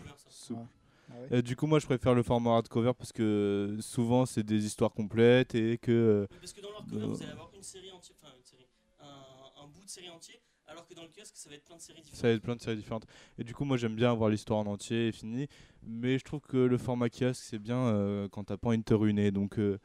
[1.30, 1.36] Ah.
[1.36, 4.92] Et du coup, moi je préfère le format hardcover parce que souvent c'est des histoires
[4.92, 5.90] complètes et que.
[5.92, 7.06] euh, parce que dans l'hardcover, Euh.
[7.08, 8.66] vous allez avoir une série entière, enfin une série,
[9.00, 11.76] un, un bout de série entier, alors que dans le kiosque, ça va être plein
[11.76, 12.20] de séries différentes.
[12.20, 13.06] Ça va être plein de séries différentes.
[13.38, 15.48] Et du coup, moi j'aime bien avoir l'histoire en entier et fini.
[15.82, 18.82] Mais je trouve que le format kiosque c'est bien euh, quand t'as pas envie de
[18.84, 19.30] te ruiner.
[19.30, 19.78] Donc, euh,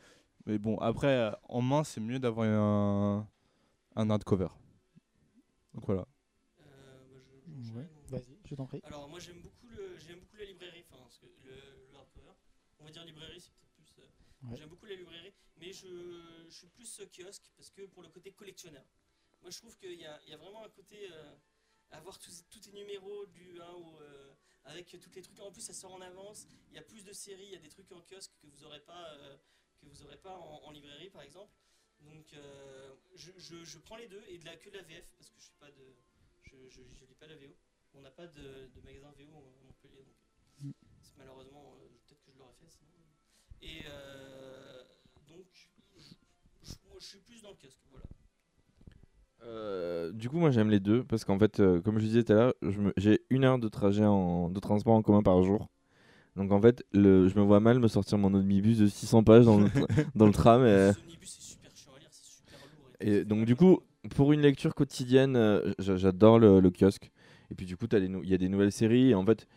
[0.46, 3.28] mais bon, après, euh, en main, c'est mieux d'avoir un,
[3.96, 4.48] un hardcover.
[5.74, 6.06] Donc voilà.
[6.62, 6.66] Euh,
[7.12, 7.76] bah, je- j'enchaîne.
[7.76, 7.90] Ouais.
[8.10, 8.82] Vas-y, je t'en prie.
[8.86, 11.52] Alors moi j'aime beaucoup le, j'aime beaucoup la librairie, enfin parce que le,
[11.92, 12.32] le hardcover.
[12.86, 14.04] On va dire librairie, c'est peut-être plus.
[14.04, 14.08] euh,
[14.52, 14.58] Ouais.
[14.58, 15.88] J'aime beaucoup la librairie, mais je,
[16.48, 18.86] je suis plus kiosque parce que pour le côté collectionneur.
[19.42, 21.36] Moi je trouve qu'il y y a vraiment un côté euh,
[21.90, 24.34] avoir tous, tous tes numéros du 1 au, euh,
[24.66, 25.40] avec tous les trucs.
[25.40, 26.46] En plus ça sort en avance.
[26.70, 28.64] Il y a plus de séries, il y a des trucs en kiosque que vous
[28.66, 29.36] aurez pas, euh,
[29.82, 31.52] que vous aurez pas en, en librairie par exemple.
[32.02, 35.12] Donc euh, je, je, je prends les deux et de la que de la VF
[35.18, 35.96] parce que je suis pas de,
[36.44, 37.56] je, je, je lis pas la VO.
[37.96, 40.14] On n'a pas de, de magasin VO à Montpellier, donc
[40.62, 40.72] Mm.
[41.18, 41.76] malheureusement,
[42.36, 42.92] je l'aurais fait sinon.
[43.64, 44.84] Et euh,
[45.30, 46.02] donc, je,
[46.64, 47.56] je- moi, je suis plus dans le
[47.92, 48.06] voilà.
[49.44, 52.34] Euh, du coup, moi j'aime les deux parce qu'en fait, euh, comme je disais tout
[52.34, 52.54] à l'heure,
[52.98, 55.68] j'ai une heure de trajet en, de transport en commun par jour.
[56.36, 59.46] Donc en fait, le, je me vois mal me sortir mon omnibus de 600 pages
[59.46, 60.66] dans le, tra- dans le tram.
[60.66, 62.90] Et, Ce omnibus, c'est super chiant à lire, c'est super lourd.
[63.00, 63.80] tout, et ça donc du coup,
[64.16, 67.12] pour une lecture quotidienne, euh, j'a- j'adore le, le kiosque.
[67.52, 69.12] Et puis du coup, il y a des nouvelles séries.
[69.12, 69.48] Et en fait,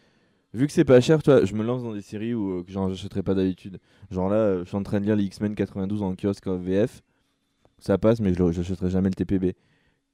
[0.55, 2.73] vu que c'est pas cher, toi, je me lance dans des séries où euh, que
[2.73, 3.79] j'en achèterais pas d'habitude.
[4.11, 6.57] Genre là, euh, je suis en train de lire les X-Men 92 en kiosque en
[6.59, 7.03] VF.
[7.79, 9.55] Ça passe, mais je j'achèterai jamais le TPB.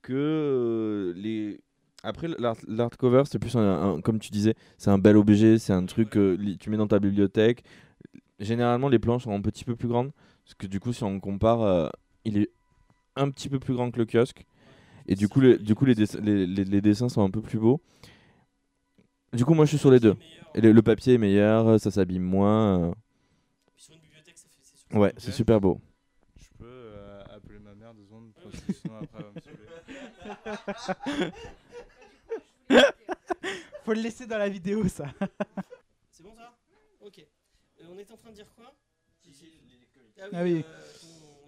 [0.02, 1.60] Que euh, les
[2.02, 5.86] après l'art- l'hardcover, c'est plus un, comme tu disais, c'est un bel objet, c'est un
[5.86, 7.64] truc que li- tu mets dans ta bibliothèque.
[8.40, 10.12] Généralement, les planches sont un petit peu plus grandes,
[10.44, 11.88] parce que du coup, si on compare, euh,
[12.24, 12.50] il est
[13.16, 14.44] un petit peu plus grand que le kiosque.
[15.08, 17.80] Et du coup, du coup les, les- les dessins sont un peu plus beaux.
[19.34, 20.16] Du coup, moi, je suis sur les deux.
[20.54, 22.90] Et le, le papier est meilleur, ça s'abîme moins.
[22.90, 22.92] euh,
[23.76, 24.60] sur une bibliothèque, ça fait.
[24.62, 25.80] c'est super Ouais, c'est super beau.
[26.36, 29.40] Je peux euh, appeler ma mère deux secondes parce que sinon après elle va me
[29.40, 31.32] saouler.
[33.84, 35.06] Faut le laisser dans la vidéo, ça.
[36.10, 36.56] C'est bon ça?
[37.00, 37.18] Ok.
[37.18, 38.72] Euh, on était en train de dire quoi?
[40.32, 40.64] Ah oui.
[40.66, 40.92] euh,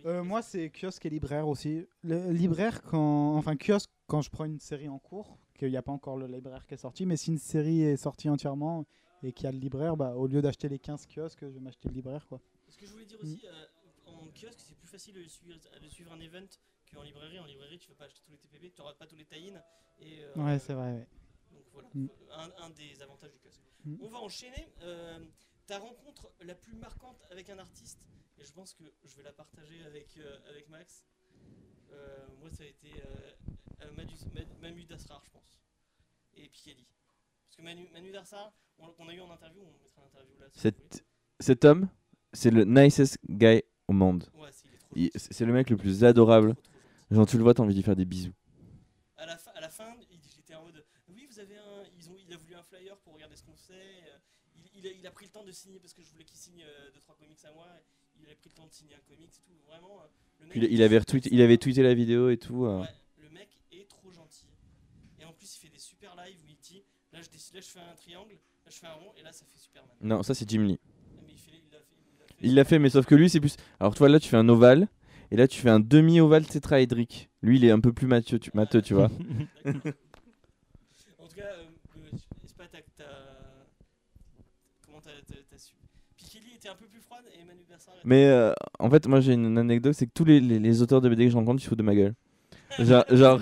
[0.03, 1.87] ton- Euh, moi, c'est kiosque et libraire aussi.
[2.03, 3.37] Le libraire, quand.
[3.37, 6.27] Enfin, kiosque, quand je prends une série en cours, qu'il n'y a pas encore le
[6.27, 8.85] libraire qui est sorti, mais si une série est sortie entièrement
[9.23, 11.61] et qu'il y a le libraire, bah, au lieu d'acheter les 15 kiosques, je vais
[11.61, 12.27] m'acheter le libraire.
[12.29, 12.41] Quoi.
[12.69, 13.67] Ce que je voulais dire aussi, euh,
[14.07, 16.47] en kiosque, c'est plus facile de suivre, de suivre un event
[16.93, 17.39] qu'en librairie.
[17.39, 19.61] En librairie, tu vas pas acheter tous les TPB, tu n'auras pas tous les tie-in.
[19.99, 20.93] Et, euh, Ouais, c'est vrai.
[20.93, 21.07] ouais.
[21.53, 22.09] Donc voilà, Mm.
[22.33, 23.63] un, un des avantages du kiosque.
[23.85, 23.97] Mm.
[24.03, 24.69] On va enchaîner.
[24.83, 25.19] euh,
[25.67, 27.99] ta rencontre la plus marquante avec un artiste,
[28.39, 30.17] et je pense que je vais la partager avec,
[30.49, 31.05] avec Max.
[32.39, 32.89] Moi, ça a été
[33.83, 35.59] euh, euh, Manu, Ma- Manu Dasrar, je pense.
[36.35, 36.87] Et Pikeli.
[37.47, 40.47] Parce que Manu, Manu Dasrar, on, on a eu en interview, on mettra l'interview là.
[40.53, 41.05] si Cet,
[41.41, 41.89] cet homme,
[42.33, 44.24] c'est le nicest guy au monde.
[44.35, 44.51] Ouais,
[45.14, 46.55] c'est, le mec le plus adorable.
[46.55, 47.14] Trop, trop gentil.
[47.14, 48.33] Genre, tu le vois, t'as envie d'y faire des bisous.
[49.16, 51.85] à la, fin, à la fin, il- j'étais en mode Oui, vous avez un.
[51.97, 53.74] Ils ont, il a voulu un flyer pour regarder ce qu'on fait.
[53.74, 54.18] euh,
[54.57, 56.37] Il, il a, il a pris le temps de signer parce que je voulais qu'il
[56.39, 56.64] signe
[56.95, 57.66] 2-3 comics à moi.
[58.18, 59.53] Il a pris le temps de signer un comics et tout.
[59.68, 60.07] Vraiment, euh,
[60.41, 60.51] le mec.
[60.53, 62.64] Puis il, il avait retweeté, il avait tweeté la vidéo et tout.
[62.66, 62.85] euh.
[63.29, 64.47] Le mec est trop gentil.
[65.20, 67.61] Et en plus, il fait des super lives où il dit Là, je, décide, là,
[67.61, 69.91] je fais un triangle, là, je fais un rond, et là, ça fait Superman.
[70.01, 70.79] Non, ça c'est Jim Lee.
[71.24, 71.85] Mais il fait- il l'a fait.
[72.12, 73.57] il l'a fait Il l'a fait, mais sauf que lui, c'est plus.
[73.81, 74.89] Alors, toi, là, tu fais un ovale.
[75.31, 77.31] Et là, tu fais un demi-ovale tétraédrique.
[77.43, 79.07] Lui, il est un peu plus matheux, tu, matheux, tu vois.
[79.07, 79.11] En
[81.27, 81.64] tout cas, euh,
[82.43, 82.79] je sais pas, t'as.
[84.85, 85.74] Comment t'as t'as- t'as su
[86.16, 87.95] Pikeli était un peu plus froide et Manu Bersard.
[87.95, 90.83] était- Mais euh, en fait, moi, j'ai une anecdote c'est que tous les, les- les
[90.83, 92.14] auteurs de BD que je rencontre, ils se foutent de ma gueule.
[92.79, 93.05] Genre.
[93.11, 93.41] genre...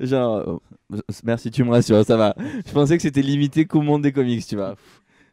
[0.00, 0.60] genre
[0.92, 2.34] euh, merci, tu me rassures, ça va.
[2.66, 4.76] Je pensais que c'était limité qu'au monde des comics, tu vois.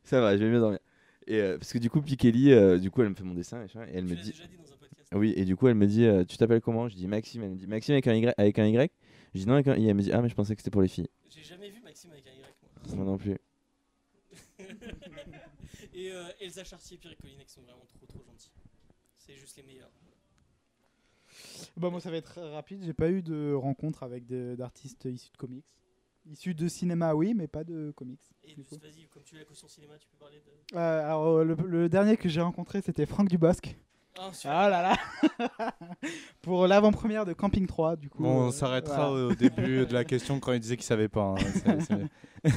[0.03, 0.80] Ça va, je vais mieux dormir.
[1.28, 3.63] Et euh, parce que du coup, Pikeli, euh, du coup, elle me fait mon dessin
[3.63, 4.32] et elle Tu me dit.
[4.32, 5.09] déjà dit dans un podcast.
[5.13, 6.89] Oui, et du coup, elle me dit euh, Tu t'appelles comment?
[6.89, 7.43] Je dis Maxime.
[7.43, 8.91] Elle me dit Maxime avec un Y avec un Y?
[9.34, 9.88] Je dis non, avec un I.
[9.88, 11.07] Elle me dit Ah, mais je pensais que c'était pour les filles.
[11.30, 12.95] J'ai jamais vu Maxime avec un Y, moi.
[12.97, 13.38] Moi non plus.
[15.93, 18.51] et euh, Elsa Chartier et Pierre Collinet qui sont vraiment trop trop gentils.
[19.15, 19.91] C'est juste les meilleurs.
[21.78, 22.84] Bah, moi, ça va être rapide.
[22.86, 25.66] J'ai pas eu de rencontre avec des- d'artistes issus de comics.
[26.26, 28.22] Issus de cinéma, oui, mais pas de comics.
[28.44, 30.78] Et vas-y, comme tu as la caution cinéma, tu peux parler de.
[30.78, 33.76] Euh, alors, euh, le, le dernier que j'ai rencontré, c'était Franck Dubosc.
[34.46, 35.72] Ah là là
[36.41, 38.24] Pour l'avant-première de Camping 3, du coup.
[38.24, 39.26] Bon, on euh, s'arrêtera voilà.
[39.28, 41.36] au, début de la question quand il disait qu'il savait pas.
[41.36, 41.98] hein.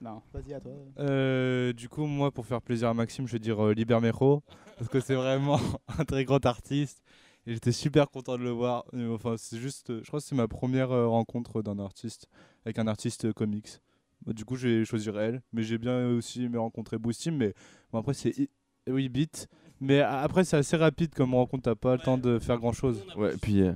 [0.00, 0.70] Non, vas-y, à toi.
[1.00, 4.44] Euh, du coup, moi, pour faire plaisir à Maxime, je vais dire euh, Libermero,
[4.76, 5.58] parce que c'est vraiment
[5.98, 7.02] un très grand artiste.
[7.48, 8.84] Et j'étais super content de le voir.
[9.10, 12.28] Enfin, c'est juste, je crois que c'est ma première euh, rencontre d'un artiste,
[12.66, 13.80] avec un artiste euh, comics.
[14.26, 17.54] Bah, du coup, je vais choisir elle, mais j'ai bien aussi aimé rencontrer Boostim, mais
[17.90, 18.36] bon, après, c'est.
[18.38, 18.50] i-
[18.86, 19.48] Oui, Beat.
[19.80, 22.72] Mais a- après, c'est assez rapide comme rencontre, t'as pas le temps de faire grand
[22.72, 23.02] chose.
[23.16, 23.72] Ouais, puis, euh.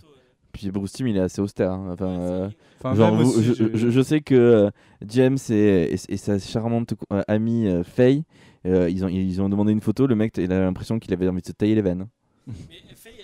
[0.52, 1.72] Puis Bruce Timm, il est assez austère.
[1.72, 1.92] hein.
[1.94, 2.50] Enfin, euh,
[2.94, 4.70] genre, vous- aussi, je, j'ai- je- je sais que euh,
[5.08, 8.24] James et, et, et sa charmante euh, amie euh, Faye,
[8.66, 10.06] euh, ils, ont, ils ont demandé une photo.
[10.06, 12.06] Le mec, il a l'impression qu'il avait envie de se tailler les veines.
[12.46, 12.54] Mais
[12.94, 13.14] Faye,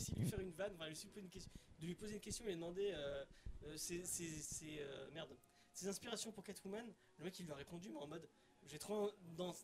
[0.00, 2.20] essayé de lui faire une vanne, enfin, de poser une question- de lui poser une
[2.20, 3.24] question et demander euh,
[3.64, 5.36] euh, ses, ses- ses, euh, merde,
[5.72, 6.86] ses inspirations pour Catwoman.
[7.18, 8.28] Le mec il lui a répondu, mais en mode
[8.66, 9.54] j'ai trop dans.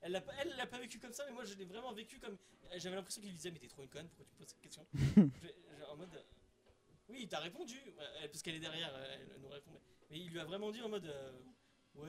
[0.00, 2.18] Elle l'a pas, elle l'a pas vécu comme ça, mais moi je l'ai vraiment vécu
[2.18, 2.36] comme.
[2.76, 4.60] J'avais l'impression qu'il lui disait, mais t'es trop une conne, pourquoi tu me poses cette
[4.60, 4.86] question?
[5.90, 6.14] En mode.
[6.14, 6.22] euh,
[7.08, 7.78] oui, il t'a répondu,
[8.30, 9.70] parce qu'elle est derrière, elle nous répond.
[9.72, 9.80] Mais,
[10.10, 11.04] mais il lui a vraiment dit en mode.
[11.94, 12.08] ouais,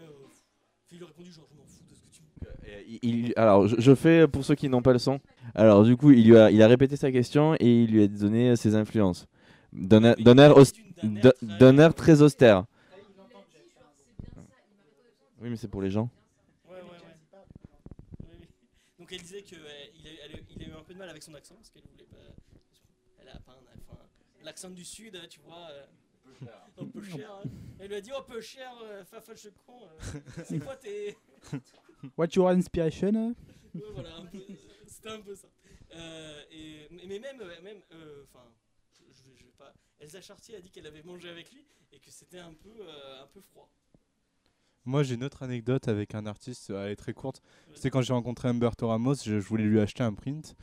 [0.91, 2.73] il lui a répondu, genre je m'en fous de ce que tu me.
[2.73, 5.19] Euh, il- alors, je, je fais pour ceux qui n'ont pas le son.
[5.53, 8.07] Alors, du coup, il, lui a, il a répété sa question et il lui a
[8.07, 9.27] donné ses influences.
[9.73, 12.65] D'un air- très- d'un air très austère.
[15.41, 16.09] Oui, mais c'est pour les gens.
[16.67, 17.39] Ouais, ouais, ouais.
[18.23, 18.47] Oui, oui.
[18.97, 19.61] Donc elle disait qu'il a,
[20.25, 22.17] elle a- eu un peu de mal avec son accent parce qu'elle voulait pas.
[23.21, 23.99] Elle a pas un enfin,
[24.43, 25.67] l'accent du sud, tu vois.
[25.71, 25.83] euh,
[26.77, 27.31] un peu cher.
[27.43, 27.49] hein.
[27.79, 29.73] Elle lui a dit oh peu cher, euh, fafache con.
[29.83, 29.99] euh,
[30.45, 31.17] c'est quoi tes
[32.17, 33.33] What's your inspiration euh?
[33.75, 34.39] Ouais, voilà, un peu-
[34.87, 35.47] c'était un peu ça.
[35.95, 38.45] Euh, et, mais mais même, euh, même, euh, enfin,
[38.93, 39.73] je, je- je vais pas.
[39.99, 43.23] Elsa Chartier a dit qu'elle avait mangé avec lui et que c'était un peu, euh,
[43.23, 43.69] un peu froid.
[44.87, 47.41] Moi, j'ai une autre anecdote avec un artiste, elle est très courte.
[47.73, 50.55] C'était quand j'ai rencontré Humberto Ramos, je, je voulais lui acheter un print.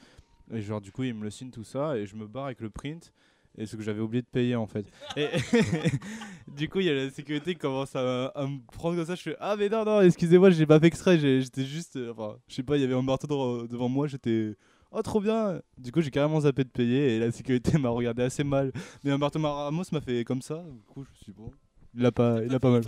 [0.53, 2.61] Et genre, du coup, il me le signe tout ça, et je me barre avec
[2.61, 3.13] le print.
[3.59, 4.87] Et ce que j'avais oublié de payer en fait.
[5.17, 5.27] Et
[6.57, 9.15] du coup, il y a la sécurité qui commence à, à me prendre comme ça.
[9.15, 11.19] Je fais Ah, mais non, non, excusez-moi, j'ai pas fait exprès.
[11.19, 11.97] J'étais juste.
[11.97, 14.07] euh, Enfin, je sais pas, il y avait Humberto devant- devant moi.
[14.07, 14.55] J'étais.
[14.91, 15.61] Oh, trop bien!
[15.79, 18.73] Du coup, j'ai carrément zappé de payer et la sécurité m'a regardé assez mal.
[19.05, 20.57] Mais Humberto Ramos m'a fait comme ça.
[20.57, 21.51] Du coup, je me suis dit, bon,
[21.95, 22.83] il a pas, il a pas mal.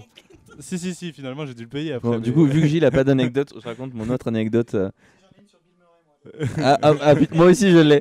[0.61, 2.09] Si, si, si, finalement, j'ai dû le payer après.
[2.09, 4.75] Bon, du coup, vu que Gilles a pas d'anecdote, je raconte mon autre anecdote.
[4.75, 4.91] euh.
[6.59, 8.01] Ah, ah, ah, moi aussi je l'ai.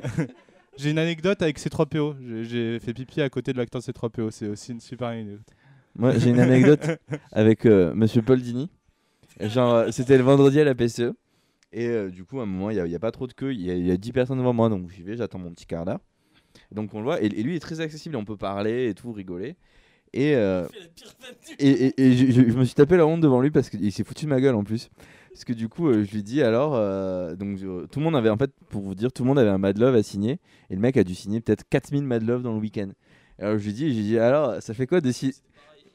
[0.76, 2.16] J'ai une anecdote avec C3PO.
[2.20, 4.30] J'ai- J'ai fait pipi à côté de l'acteur C3PO.
[4.30, 5.40] C'est aussi une super anecdote.
[5.96, 6.80] Moi j'ai une anecdote
[7.32, 8.68] avec euh, Monsieur Paul Dini.
[9.40, 11.12] Genre, euh, c'était le vendredi à la PCE.
[11.72, 13.52] Et euh, du coup, à un moment, il n'y a, pas trop de queue.
[13.52, 14.68] Il y, a- il y a 10 personnes devant moi.
[14.68, 16.00] Donc j'y vais, j'attends mon petit quart d'heure.
[16.72, 17.22] Donc on le voit.
[17.22, 18.16] Et, et lui est très accessible.
[18.16, 19.56] On peut parler et tout, rigoler.
[20.12, 20.66] Et, euh,
[21.58, 23.90] et, et- et je, je- je me suis tapé la honte devant lui parce qu'il
[23.92, 24.88] s'est foutu de ma gueule en plus.
[25.34, 28.14] Parce que du coup, euh, je lui dis alors, euh, donc euh, tout le monde
[28.14, 30.38] avait en fait, pour vous dire, tout le monde avait un Mad Love à signer.
[30.70, 32.90] Et le mec a dû signer peut-être 4000 Mad Love dans le week-end.
[33.40, 35.32] Alors je lui dis, je lui dis alors, ça fait quoi de pareil.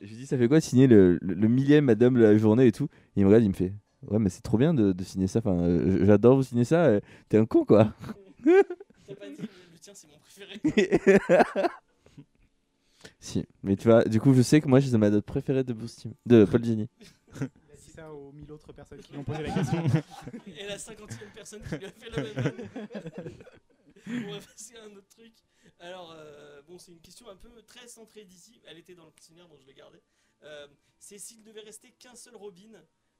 [0.01, 2.37] Je lui dis, ça fait quoi de signer le, le, le millième Madame de la
[2.37, 2.89] journée et tout?
[3.15, 3.71] Et il me regarde, il me fait,
[4.09, 5.39] ouais, mais c'est trop bien de, de signer ça.
[5.39, 5.57] Enfin,
[6.01, 6.99] j'adore vous signer ça.
[7.29, 7.93] T'es un con quoi.
[8.43, 9.47] T'as pas dit le,
[9.79, 11.39] tien, c'est mon préféré.
[13.21, 15.71] si, mais tu vois, du coup, je sais que moi, j'ai ma date préférée de
[15.73, 16.89] Timm- de Paul Dini.
[17.99, 19.83] Ça aux mille autres personnes qui lui ont posé la question.
[20.47, 22.69] Et la cinquantième personne qui lui a fait la même.
[24.07, 25.33] On va passer à un autre truc.
[25.79, 28.61] Alors, euh, bon, c'est une question un peu très centrée d'ici.
[28.65, 30.01] Elle était dans le questionnaire, donc je l'ai gardée.
[30.43, 32.71] Euh, c'est s'il devait rester qu'un seul Robin,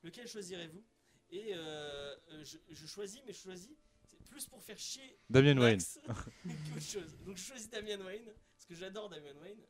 [0.03, 0.83] lequel choisirez-vous?
[1.31, 3.71] Et euh, je, je choisis, mais je choisis
[4.09, 5.77] c'est plus pour faire chier Damien Wayne.
[5.77, 5.99] Max
[6.43, 7.17] qu'autre chose.
[7.25, 9.61] Donc je choisis Damian Wayne, parce que j'adore Damian Wayne,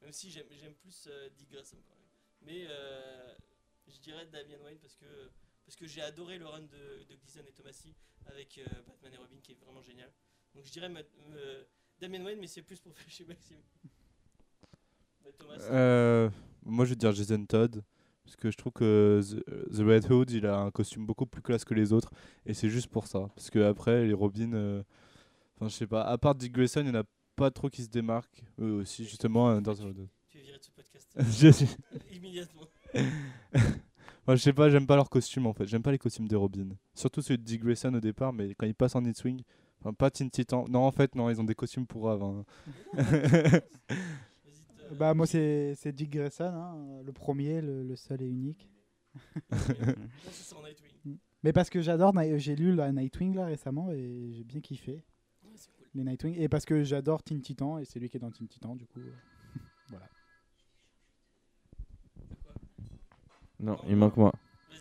[0.00, 2.08] même si j'aime j'aime plus euh, Dick Grayson quand même.
[2.42, 3.34] Mais euh,
[4.30, 5.04] dirais Damian Wayne parce que,
[5.64, 7.94] parce que j'ai adoré le run de, de Gleason et Thomasy
[8.26, 10.10] avec euh, Batman et Robin qui est vraiment génial.
[10.54, 11.00] Donc je dirais ma-
[11.34, 11.64] euh,
[12.00, 13.58] Damian Wayne, mais c'est plus pour faire chier Maxime.
[15.24, 16.30] Mais Thomas, Euh,
[16.64, 17.82] moi, je vais dire Jason Todd.
[18.24, 21.42] Parce que je trouve que The, The Red Hood, il a un costume beaucoup plus
[21.42, 22.10] classe que les autres.
[22.46, 23.28] Et c'est juste pour ça.
[23.34, 24.52] Parce que après, les Robins.
[24.52, 24.82] euh,
[25.56, 26.02] Enfin, je sais pas.
[26.04, 27.04] À part Dick Grayson, il n'y en a
[27.36, 28.42] pas trop qui se démarquent.
[28.60, 30.08] Eux aussi, justement, dans Hood.
[30.28, 31.66] tu es viré de ce podcast je, sais-
[32.10, 32.66] immédiatement.
[34.26, 35.66] Moi, je sais pas, j'aime pas leur costume en fait.
[35.66, 36.76] J'aime pas les costumes des Robins.
[36.94, 39.42] Surtout celui de Dick Grayson au départ, mais quand ils passent en Nightwing.
[39.80, 40.64] Enfin, pas Teen Titan.
[40.68, 42.22] Non, en fait, non, ils ont des costumes pour Rave.
[42.22, 42.44] hein.
[44.98, 48.68] Bah moi c'est c'est Dick Grayson, hein, le premier, le, le seul et unique.
[51.42, 55.02] Mais parce que j'adore, j'ai lu la Nightwing là récemment et j'ai bien kiffé
[55.44, 55.86] Ouais, c'est cool.
[55.94, 56.36] les Nightwing.
[56.38, 58.86] Et parce que j'adore Teen Titan et c'est lui qui est dans Teen Titan du
[58.86, 59.00] coup.
[59.00, 59.12] euh,
[59.88, 60.06] voilà.
[62.42, 62.52] Quoi
[63.62, 64.32] Non, il manque moi.
[64.70, 64.80] Vas-y.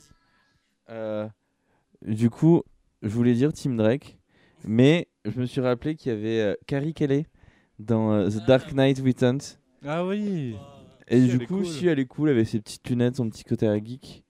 [0.90, 1.28] Euh,
[2.06, 2.64] du coup,
[3.02, 4.18] je voulais dire Team Drake,
[4.66, 7.26] mais je me suis rappelé qu'il y avait euh, Carrie Kelly
[7.80, 8.46] dans euh, The.
[8.48, 9.58] Dark Knight Returns.
[9.86, 10.56] Ah oui
[11.08, 11.66] Et Si, du elle est coup, cool.
[11.66, 14.24] si elle est cool avec ses petites lunettes, son petit côté à geek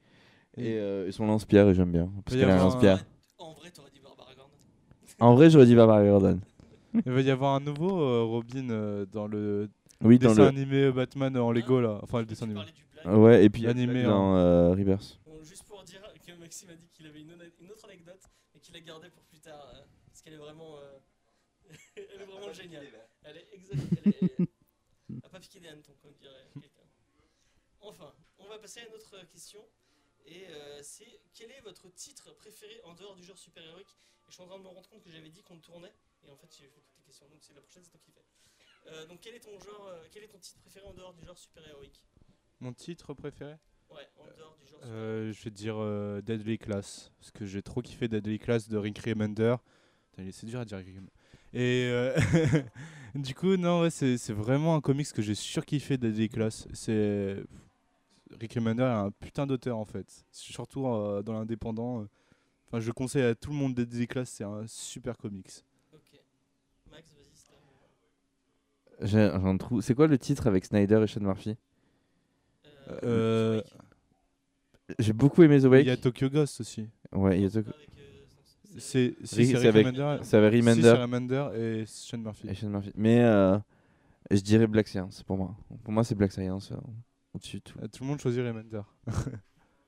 [0.57, 2.09] et, euh, et son lance-pierre, et j'aime bien.
[2.25, 3.05] Parce y qu'elle a un avoir un- lance-pierre.
[3.39, 4.51] En vrai, t'aurais dit Barbara Gordon.
[5.19, 6.39] En vrai, j'aurais dit Barbara Gordon.
[7.05, 9.69] Il va y avoir un nouveau euh, Robin euh, dans le
[10.03, 10.47] Oui, dans dessin le.
[10.49, 11.99] animé euh, Batman en Lego là.
[12.03, 12.59] Enfin, le dessin animé.
[12.59, 12.90] parlais du blague.
[13.05, 15.19] Ouais, et puis Animé, dans euh, Rebirth.
[15.25, 18.21] Bon, juste pour dire que Maxime a dit qu'il avait une, une autre anecdote,
[18.53, 20.99] mais qu'il la gardée pour plus tard, euh, parce qu'elle est vraiment, euh,
[21.95, 22.87] elle est vraiment géniale.
[23.23, 26.81] Elle est exact, elle est, elle a pas piqué des hannetons, comme dirait quelqu'un.
[27.79, 29.65] Enfin, on va passer à une autre question,
[30.25, 33.97] et euh, c'est quel est votre titre préféré en dehors du genre super-héroïque?
[34.27, 35.93] Et je suis en train de me rendre compte que j'avais dit qu'on tournait,
[36.23, 38.11] et en fait j'ai fait toutes les questions, donc c'est la prochaine, c'est toi qui
[38.11, 38.23] fais.
[38.87, 41.25] Euh, donc quel est ton genre, euh, quel est ton titre préféré en dehors du
[41.25, 42.03] genre super-héroïque?
[42.61, 43.55] Mon titre préféré
[43.89, 44.79] Ouais, en dehors du genre.
[44.85, 47.11] Euh, Je vais dire euh, Deadly Class.
[47.19, 49.55] Parce que j'ai trop kiffé Deadly Class de Rick Remender.
[50.31, 50.95] C'est dur à dire Rick.
[51.53, 52.15] Et euh,
[53.15, 56.67] du coup, non, ouais, c'est vraiment un comics que j'ai surkiffé Deadly Class.
[56.73, 57.43] C'est.
[58.39, 60.23] Rick Remender est un putain d'auteur en fait.
[60.31, 62.01] Surtout euh, dans l'indépendant.
[62.01, 62.05] euh.
[62.67, 65.65] Enfin, je conseille à tout le monde Deadly Class, c'est un super comics.
[65.93, 66.21] Ok.
[66.89, 67.55] Max, vas-y, c'est à
[69.01, 69.07] vous.
[69.07, 69.81] J'ai un trou.
[69.81, 71.57] C'est quoi le titre avec Snyder et Sean Murphy?
[73.03, 73.61] Euh.
[74.99, 75.85] J'ai beaucoup aimé The Wake.
[75.85, 76.89] Il y a Tokyo Ghost aussi.
[77.13, 77.89] Ouais, il y a C'est Tokyo- pas avec,
[78.81, 80.17] c'est- si, avec- Remender.
[80.23, 82.47] C'est avec Remender et Sean Murphy.
[82.49, 82.91] et Sean Murphy.
[82.95, 83.57] Mais euh,
[84.29, 85.55] je dirais Black Science pour moi.
[85.83, 86.77] Pour moi, c'est Black Science euh,
[87.33, 87.79] au-dessus de tout.
[87.79, 88.81] Euh, Tout le monde choisit Remender.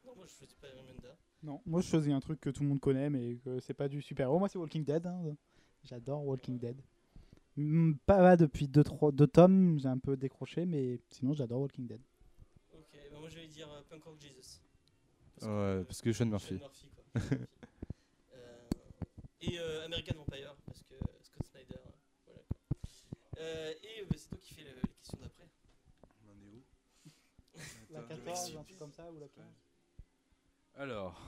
[0.06, 1.14] Non, moi je choisis pas Remender.
[1.44, 3.90] Non, moi je choisis un truc que tout le monde connaît, mais que c'est pas
[3.90, 4.40] du super-héros.
[4.40, 5.06] Moi c'est Walking Dead.
[5.06, 5.22] hein.
[5.84, 6.78] J'adore Walking Dead.
[7.58, 11.60] Hmm, Pas depuis 2 deux, trois, deux tomes, j'ai un peu décroché, mais sinon j'adore
[11.62, 12.00] Walking Dead.
[13.24, 14.60] Moi je vais dire euh, Punk Rock Jesus.
[15.44, 16.60] Ouais, parce que Sean Murphy.
[16.60, 16.72] quoi.
[18.34, 18.68] Euh,
[19.40, 21.76] et euh, American Vampire, parce que Scott Snyder.
[21.76, 21.92] euh,
[22.26, 22.58] voilà quoi.
[23.40, 25.48] Euh, et euh, bah, c'est toi qui fais le- les questions d'après.
[27.92, 29.46] La Attends, 14, je un truc comme ça, ou la 15
[30.76, 31.22] Alors,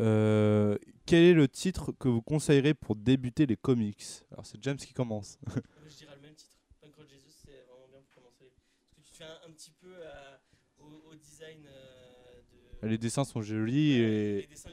[0.00, 0.76] euh,
[1.06, 4.04] quel est le titre que vous conseillerez pour débuter les comics?
[4.32, 5.38] Alors c'est James qui commence.
[5.46, 6.56] Moi, je dirais le même titre.
[6.80, 8.50] Punk Rock Jesus, c'est vraiment bien pour commencer.
[8.96, 10.40] Parce que tu te fais un, un petit peu à-
[10.78, 12.88] au, au design euh, de.
[12.88, 14.70] Les dessins sont jolis et, dessins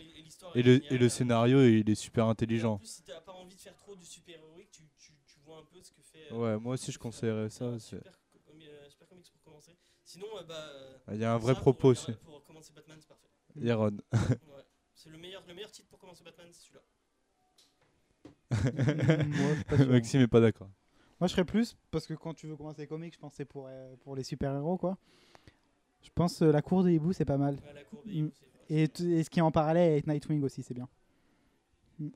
[0.55, 0.93] et le, géniale.
[0.93, 2.77] et le scénario il est super Et en intelligent.
[2.77, 5.63] plus, si t'as pas envie de faire trop du super-héroïque, tu, tu, tu vois un
[5.65, 6.27] peu ce que fait.
[6.31, 7.77] euh, Ouais, moi aussi je conseillerais ça.
[7.79, 8.03] Super,
[8.45, 9.75] com- euh, super comics pour commencer.
[10.03, 11.13] Sinon, euh, bah.
[11.13, 12.11] Il y a un vrai propos aussi.
[12.23, 13.27] Pour commencer Batman, c'est parfait.
[13.55, 13.97] Yaron.
[14.11, 14.19] Ouais.
[14.97, 16.81] C'est le meilleur, le meilleur titre pour commencer Batman, c'est celui-là.
[19.27, 19.87] Moi, sûr.
[19.89, 20.69] Maxime est pas d'accord.
[21.19, 23.37] Moi, je serais plus, parce que quand tu veux commencer les comics, je pense que
[23.37, 24.97] c'est pour, euh, pour les super-héros, quoi.
[26.05, 27.55] Je pense euh, La Cour des hiboux, c'est pas mal.
[27.55, 28.15] Ouais, la courbe des Mm.
[28.17, 28.83] hiboux, c'est vrai.
[29.09, 30.87] Et, et ce qui est en parallèle avec Nightwing aussi, c'est bien.
[31.99, 32.07] Bah,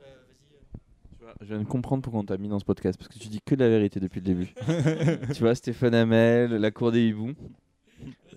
[0.00, 0.06] vas-y.
[0.06, 0.78] euh.
[1.18, 3.18] Tu vois, je viens de comprendre pourquoi on t'a mis dans ce podcast, parce que
[3.18, 4.48] tu dis que de la vérité depuis le début.
[5.34, 7.34] tu vois, Stéphane Hamel, La Cour des Hiboux.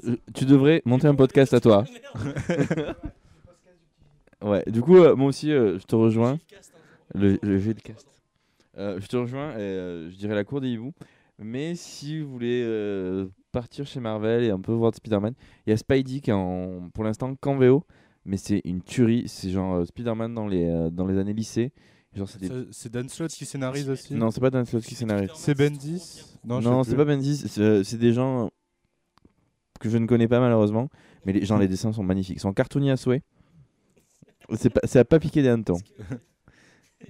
[0.07, 1.85] Euh, Tu devrais monter un podcast à toi.
[4.41, 6.39] Ouais, du coup, euh, moi aussi, euh, je te rejoins.
[7.13, 8.07] Le, le Gilcast.
[8.77, 10.93] Euh, je te rejoins et euh, je dirais la cour des hiboux.
[11.37, 15.33] Mais si vous voulez euh, partir chez Marvel et un peu voir de Spider-Man,
[15.65, 17.83] il y a Spidey qui est en, pour l'instant qu'en VO.
[18.23, 19.27] Mais c'est une tuerie.
[19.27, 21.71] C'est genre euh, Spider-Man dans les, euh, dans les années lycée.
[22.13, 22.47] Genre, c'est des...
[22.49, 25.31] Ça- C'est Dan Slott qui scénarise aussi Non, c'est pas Dan Slott qui scénarise.
[25.35, 27.37] C'est Bendis Non, c'est pas Bendis.
[27.47, 28.51] C'est c'est des gens
[29.79, 30.89] que je ne connais pas malheureusement.
[31.25, 32.37] Mais les, genre, les dessins sont magnifiques.
[32.37, 33.23] Ils sont cartoonés à souhait.
[34.55, 35.79] C'est pas, a pas piqué des hannetons.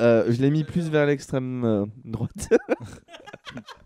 [0.00, 2.48] Euh, je l'ai mis plus vers l'extrême euh, droite.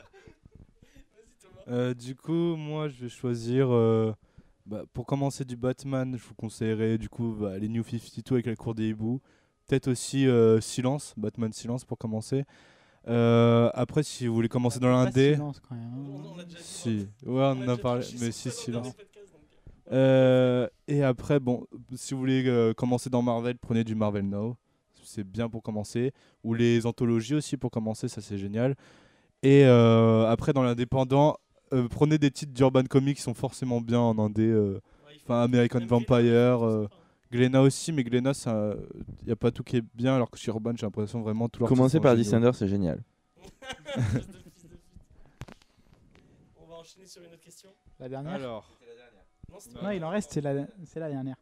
[1.68, 3.72] Euh, du coup, moi, je vais choisir.
[3.72, 4.12] euh,
[4.66, 8.46] bah, pour commencer du Batman, je vous conseillerais du coup bah, les New 52 avec
[8.46, 9.20] la cour des hiboux.
[9.66, 12.44] Peut-être aussi euh, Silence, Batman Silence pour commencer.
[13.06, 15.34] Euh, après, si vous voulez commencer dans l'indé.
[15.34, 16.22] silence, quand même, hein.
[16.34, 16.64] On, a déjà dit.
[16.64, 18.94] Si, ouais, on en a parlé, mais si, Silence.
[19.92, 24.56] Euh, et après, bon, si vous voulez euh, commencer dans Marvel, prenez du Marvel Now.
[25.02, 26.12] C'est bien pour commencer.
[26.42, 28.74] Ou les anthologies aussi pour commencer, ça c'est génial.
[29.42, 31.36] Et euh, après, dans l'indépendant,
[31.74, 34.46] euh, prenez des titres d'Urban Comics qui sont forcément bien en indé.
[34.46, 34.80] euh,
[35.24, 36.94] Enfin, American Vampire, euh, sympa.
[37.32, 38.32] Glénat aussi, mais Glénat,
[39.22, 41.48] il n'y a pas tout qui est bien, alors que chez Urban, j'ai l'impression vraiment
[41.48, 43.02] tout leur Commencer par Descender, c'est génial.
[46.60, 47.70] On va enchaîner sur une autre question.
[47.98, 48.68] La dernière Alors,
[49.82, 51.36] Non, il en reste, c'est la, c'est la dernière.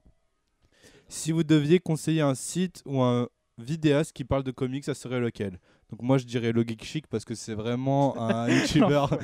[1.08, 3.28] si vous deviez conseiller un site ou un
[3.58, 5.58] vidéaste qui parle de comics, ça serait lequel?
[5.92, 9.16] Donc moi, je dirais le Geek Chic parce que c'est vraiment un youtubeur.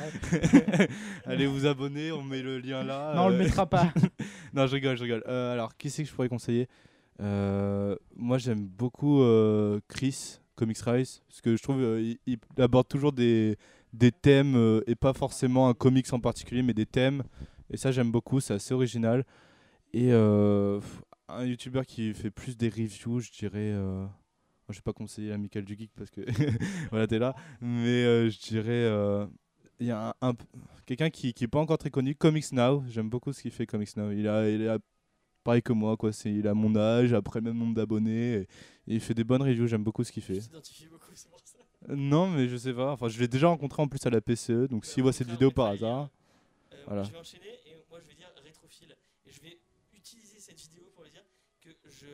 [1.24, 3.14] Allez vous abonner, on met le lien là.
[3.16, 3.90] Non, on le euh, mettra pas.
[4.52, 5.24] non, je rigole, je rigole.
[5.26, 6.68] Euh, alors, qui c'est que je pourrais conseiller?
[7.20, 9.22] Euh, Moi, j'aime beaucoup
[9.88, 13.56] Chris, Comics Rise, parce que je trouve il, il aborde toujours des,
[13.92, 17.22] des thèmes, euh, et pas forcément un comics en particulier, mais des thèmes.
[17.70, 19.24] Et ça, j'aime beaucoup, c'est assez original.
[19.94, 20.80] Et euh,
[21.28, 23.72] un youtubeur qui fait plus des reviews, je dirais.
[23.74, 24.04] euh,
[24.72, 26.20] je vais pas conseiller l'amical du geek parce que
[26.90, 27.34] voilà, t'es là.
[27.60, 28.66] Mais euh, je dirais.
[28.84, 29.26] euh,
[29.80, 30.34] Il y a un, un-
[30.86, 32.82] quelqu'un qui, qui est pas encore très connu, Comics Now.
[32.88, 34.10] J'aime beaucoup ce qu'il fait, Comics Now.
[34.10, 34.78] Il a, il a
[35.44, 36.12] pareil que moi, quoi.
[36.12, 38.34] C'est, il a mon âge, après le même nombre d'abonnés.
[38.34, 39.66] Et, et il fait des bonnes reviews.
[39.66, 40.40] J'aime beaucoup ce qu'il fait.
[40.90, 41.58] beaucoup, c'est pour ça.
[41.90, 42.92] Euh, Non, mais je sais pas.
[42.92, 44.66] Enfin, je l'ai déjà rencontré en plus à la PCE.
[44.68, 46.08] Donc, s'il voit cette vidéo par hasard.
[46.86, 47.02] Voilà.
[47.04, 48.96] Je vais enchaîner et moi je vais dire rétrophile.
[49.26, 49.58] Et je vais
[49.94, 51.22] utiliser cette vidéo pour lui dire
[51.60, 52.06] que je,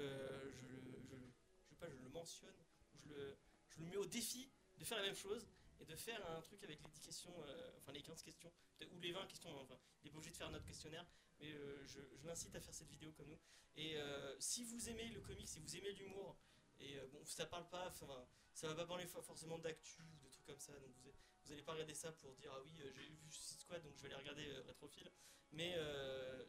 [3.96, 5.46] au défi de faire la même chose
[5.80, 8.52] et de faire un truc avec les 10 questions, euh, enfin les 15 questions,
[8.92, 11.06] ou les 20 questions, enfin, il n'est pas obligé de faire notre questionnaire,
[11.40, 13.38] mais euh, je, je l'incite à faire cette vidéo comme nous.
[13.76, 16.36] Et euh, si vous aimez le comics, si vous aimez l'humour,
[16.78, 20.28] et bon, ça parle pas, enfin, ça va pas parler fo- forcément d'actu ou de
[20.30, 21.12] trucs comme ça, donc vous,
[21.44, 24.02] vous allez pas regarder ça pour dire ah oui j'ai vu Suicide Squad donc je
[24.02, 25.10] vais aller regarder Rétrophile
[25.52, 25.74] mais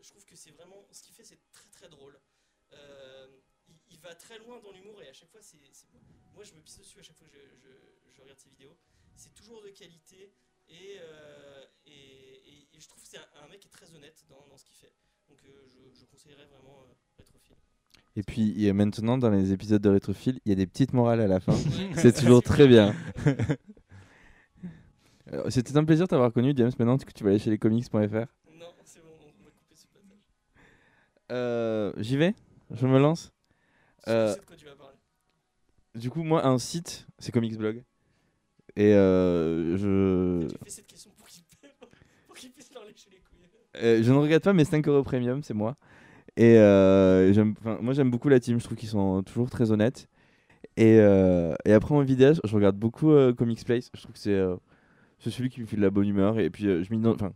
[0.01, 2.17] je trouve que c'est vraiment ce qu'il fait c'est très très drôle
[3.95, 5.57] il, va très loin dans l'humour et à chaque fois c'est
[6.35, 8.75] moi je me pisse dessus à chaque fois que je, je- je regarde ses vidéos
[9.15, 10.33] c'est toujours de qualité
[10.69, 13.93] et, euh, et, et- et je trouve que c'est un, un mec qui est très
[13.95, 14.93] honnête dans, dans ce qu'il fait
[15.29, 17.55] donc euh, je, je conseillerais vraiment euh, Rétrophile
[18.17, 21.27] Et puis maintenant dans les épisodes de Rétrophile, il y a des petites morales à
[21.27, 21.53] la fin.
[21.95, 22.93] C'est toujours très bien.
[25.49, 26.71] C'était un plaisir de t'avoir connu, James.
[26.77, 27.95] Maintenant que tu vas aller chez lescomics.fr.
[27.95, 30.19] non c'est bon on va couper ce passage
[31.31, 32.35] Euh, J'y vais?
[32.71, 33.31] Je me lance?
[34.09, 34.95] Euh, sais de quoi tu vas parler.
[35.95, 37.83] Du coup, moi, un site, c'est Comics Blog.
[38.75, 40.47] Et euh, je...
[40.47, 41.43] Tu fais cette question pour qu'il
[42.27, 43.47] pour qu'il puisse leur lécher les couilles.
[43.77, 45.77] Euh, je ne regrette pas mes 5 euros premium, c'est moi.
[46.37, 47.33] Et euh,
[47.81, 50.09] moi j'aime beaucoup la team, je trouve qu'ils sont toujours très honnêtes.
[50.75, 54.43] Et, et après en vidéo, je regarde beaucoup Comics Place, je trouve que c'est
[55.19, 56.37] c'est celui qui me fait de la bonne humeur.
[56.39, 57.31] Et puis je m'ident- enfin,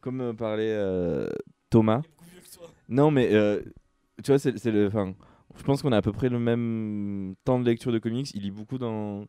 [0.00, 0.78] comme parlait
[1.70, 2.02] Thomas,
[2.88, 3.30] non mais
[4.22, 4.86] tu vois, c'est c'est le.
[4.86, 5.14] Enfin,
[5.56, 8.42] je pense qu'on a à peu près le même temps de lecture de comics, il
[8.42, 9.26] lit beaucoup dans.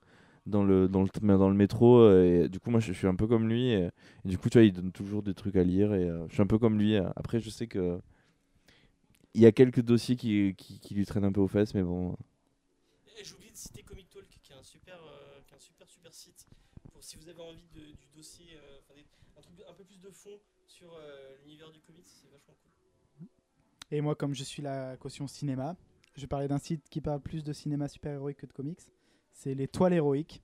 [0.47, 1.09] Dans le, dans, le,
[1.39, 3.69] dans le métro, euh, et du coup, moi je, suis un peu comme lui.
[3.69, 3.89] Et,
[4.25, 6.33] et du coup, tu vois, il donne toujours des trucs à lire, et euh, je
[6.33, 6.95] suis un peu comme lui.
[7.15, 7.99] Après, je sais que
[9.35, 11.83] il y a quelques dossiers qui, qui, qui lui traînent un peu aux fesses, mais
[11.83, 12.15] bon.
[13.21, 15.89] J'ai oublié de citer Comic Talk, qui est un super, euh, qui est un super,
[15.89, 16.45] super site
[16.93, 18.99] pour si vous avez envie de- du dossier, euh, enfin,
[19.37, 22.53] un truc un peu plus de fond sur euh, l'univers du comics, c'est vachement
[23.19, 23.27] cool.
[23.91, 25.75] Et moi, comme je suis la caution cinéma,
[26.15, 28.79] je vais parler d'un site qui parle plus de cinéma super-héroïque que de comics.
[29.33, 30.41] C'est les Toiles Héroïques.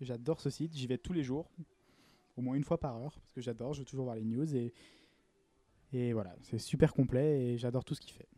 [0.00, 1.48] J'adore ce site, j'y vais tous les jours,
[2.36, 4.56] au moins une fois par heure, parce que j'adore, je veux toujours voir les news.
[4.56, 4.72] Et,
[5.92, 8.28] et voilà, c'est super complet et j'adore tout ce qu'il fait.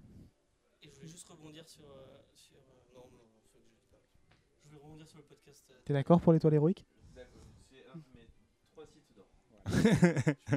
[0.82, 1.84] Et je voulais juste rebondir sur.
[1.84, 3.18] euh, sur euh, non, non,
[3.50, 3.70] faut que je.
[4.64, 5.64] Je voulais rebondir sur le podcast.
[5.70, 6.84] euh, T'es d'accord pour les Toiles Héroïques?
[9.66, 9.96] Je regarde
[10.36, 10.56] pas ce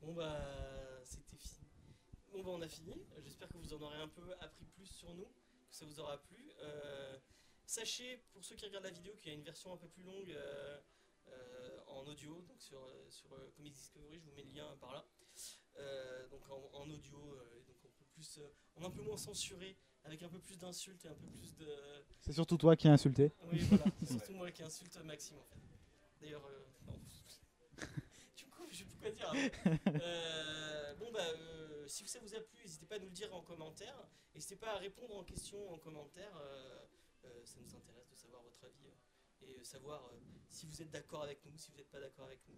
[0.00, 0.40] Bon bah
[1.04, 1.66] c'était fini.
[2.32, 2.94] Bon bah on a fini.
[3.72, 6.52] Vous en aurez un peu appris plus sur nous, que ça vous aura plu.
[6.60, 7.16] Euh,
[7.64, 10.02] sachez pour ceux qui regardent la vidéo qu'il y a une version un peu plus
[10.02, 10.78] longue euh,
[11.28, 15.06] euh, en audio, donc sur, sur Comics Discovery, je vous mets le lien par là.
[16.30, 18.40] Donc en, en audio, et donc on peut plus,
[18.76, 21.56] on est un peu moins censuré, avec un peu plus d'insultes et un peu plus
[21.56, 21.66] de.
[22.20, 23.32] C'est surtout toi qui as insulté.
[23.50, 25.60] Oui, voilà, c'est surtout moi qui insulte Maxime en fait.
[26.20, 26.42] D'ailleurs,
[26.86, 26.92] non.
[28.36, 29.32] du coup, je sais plus quoi dire.
[29.32, 30.94] hein.
[30.98, 31.24] Bon, bah,
[31.92, 33.94] si ça vous a plu, n'hésitez pas à nous le dire en commentaire.
[34.34, 36.34] N'hésitez pas à répondre en question en commentaire.
[36.36, 36.86] euh,
[37.24, 38.88] euh, ça nous intéresse de savoir votre avis
[39.42, 40.10] euh, et savoir
[40.48, 42.56] si vous êtes d'accord avec nous, si vous n'êtes pas d'accord avec nous.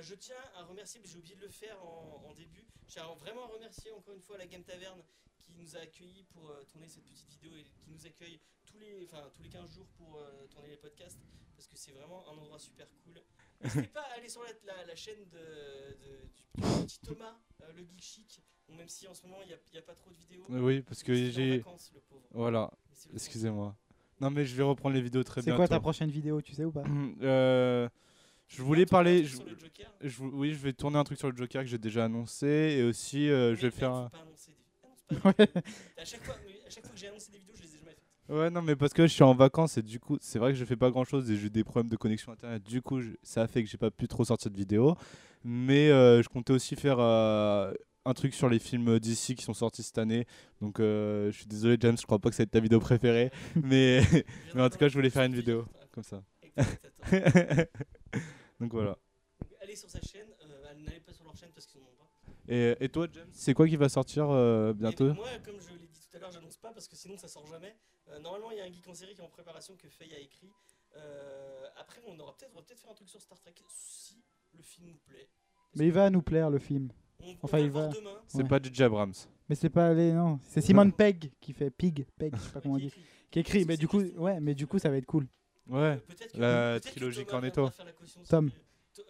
[0.00, 2.66] Je tiens à remercier, j'ai oublié de le faire en, début.
[2.86, 5.02] Je tiens vraiment à remercier encore une fois la Game Taverne
[5.38, 9.04] qui nous a accueillis pour tourner cette petite vidéo et qui nous accueille tous les,
[9.04, 11.20] enfin, tous les 15 jours pour tourner les podcasts
[11.54, 13.22] parce que c'est vraiment un endroit super cool.
[13.62, 17.36] N'hésitez pas à aller sur la, la- la chaîne de, de- du, du petit Thomas,
[17.62, 20.10] euh, le Geek Chic, Bon, même si en ce moment il n'y a, pas trop
[20.10, 20.42] de vidéos.
[20.48, 21.62] Oui, parce que j'ai.
[22.32, 23.76] Voilà, c'est excusez-moi.
[24.20, 25.58] Non, mais je vais reprendre les vidéos très C'est bientôt.
[25.58, 26.82] quoi ta prochaine vidéo, tu sais ou pas
[27.22, 27.88] Euh,
[28.48, 29.24] Je voulais parler.
[29.24, 29.92] je- sur le Joker.
[30.00, 32.46] je oui, je vais tourner un truc sur le Joker que j'ai déjà annoncé
[32.78, 34.10] et aussi euh, je vais faire.
[34.10, 35.48] pas annoncer des- annonce pas Ouais.
[35.98, 37.75] À chaque, fois, mais à chaque fois que j'ai annoncé des vidéos, je les ai.
[38.28, 40.58] Ouais, non, mais parce que je suis en vacances et du coup, c'est vrai que
[40.58, 42.62] je fais pas grand chose et j'ai eu des problèmes de connexion internet.
[42.64, 44.96] Du coup, je- ça a fait que j'ai pas pu trop sortir de vidéos.
[45.44, 47.72] Mais euh, je comptais aussi faire euh,
[48.04, 50.26] un truc sur les films d'ici qui sont sortis cette année.
[50.60, 53.30] Donc, euh, je suis désolé, James, je crois pas que c'est ta vidéo préférée.
[53.62, 54.00] mais,
[54.54, 56.20] mais en tout cas, je voulais faire une vidéo comme ça.
[58.60, 58.96] Donc voilà.
[59.62, 62.52] Allez sur sa chaîne, euh, n'allez pas sur leur chaîne parce qu'ils n'en ont pas.
[62.52, 65.10] Et, et toi, James, c'est quoi qui va sortir euh, bientôt?
[65.10, 67.28] Et moi, comme je l'ai dit tout à l'heure, j'annonce pas parce que sinon ça
[67.28, 67.74] sort jamais.
[68.08, 70.14] Euh, normalement, il y a un geek en série qui est en préparation que Faye
[70.14, 70.50] a écrit.
[70.96, 74.22] Euh, après, on aura peut-être, peut-être faire un truc sur Star Trek si
[74.54, 75.28] le film nous plaît.
[75.72, 76.90] Parce Mais il va nous plaire le film.
[77.20, 77.94] On, enfin, il le voir va.
[77.94, 78.20] demain.
[78.28, 78.48] C'est Ouais.
[78.48, 78.82] pas J.J.
[78.84, 79.12] Abrams.
[79.48, 82.60] Mais c'est pas les non, c'est Simon Pegg qui fait Pig, Peg, je sais pas
[82.62, 83.02] comment on Qui dit, écrit.
[83.30, 83.64] qui écrit.
[83.64, 85.26] Mais du coup, ouais, mais du coup ça va être cool.
[85.68, 85.96] Ouais.
[85.98, 87.60] Peut-être que- La peut-être que trilogie Thomas Cornetto.
[87.62, 88.50] viendra faire la caution Tom.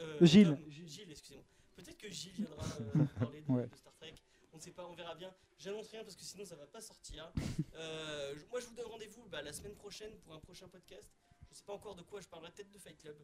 [0.00, 0.56] euh, Gilles.
[0.56, 1.44] Tom, Gilles, excusez-moi.
[1.76, 3.66] Peut-être que Gilles viendra euh, parler de, Ouais.
[3.66, 4.14] de Star Trek.
[4.52, 5.32] On ne sait pas, on verra bien.
[5.58, 7.32] J'annonce rien parce que sinon ça va pas sortir.
[7.74, 11.10] Euh, moi, je vous donne rendez-vous bah, la semaine prochaine pour un prochain podcast.
[11.50, 13.16] Je sais pas encore de quoi je parlerai, peut-être de Fight Club.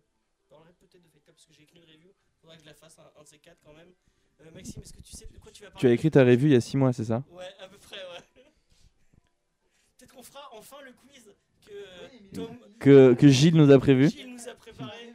[0.43, 2.11] Je parlerai peut-être de Fight Club parce que j'ai écrit une review.
[2.41, 3.93] Faudra que je la fasse, un, un de ces quatre quand même.
[4.41, 6.25] Euh, Maxime, est-ce que tu sais de quoi tu vas parler Tu as écrit ta
[6.25, 7.23] revue il y a 6 mois, c'est ça?
[7.31, 8.43] Ouais, à peu près, ouais.
[9.99, 11.31] Peut-être qu'on fera enfin le quiz
[11.67, 14.09] que Tom, que, que Gilles nous a prévu.
[14.11, 15.13] Gilles nous a préparé.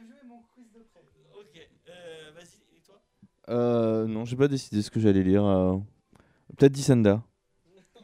[1.34, 3.00] Ok, euh, vas-y, et toi?
[3.50, 5.44] Euh, non, j'ai pas décidé ce que j'allais lire.
[5.44, 5.76] euh,
[6.56, 7.22] Peut-être Dissenda.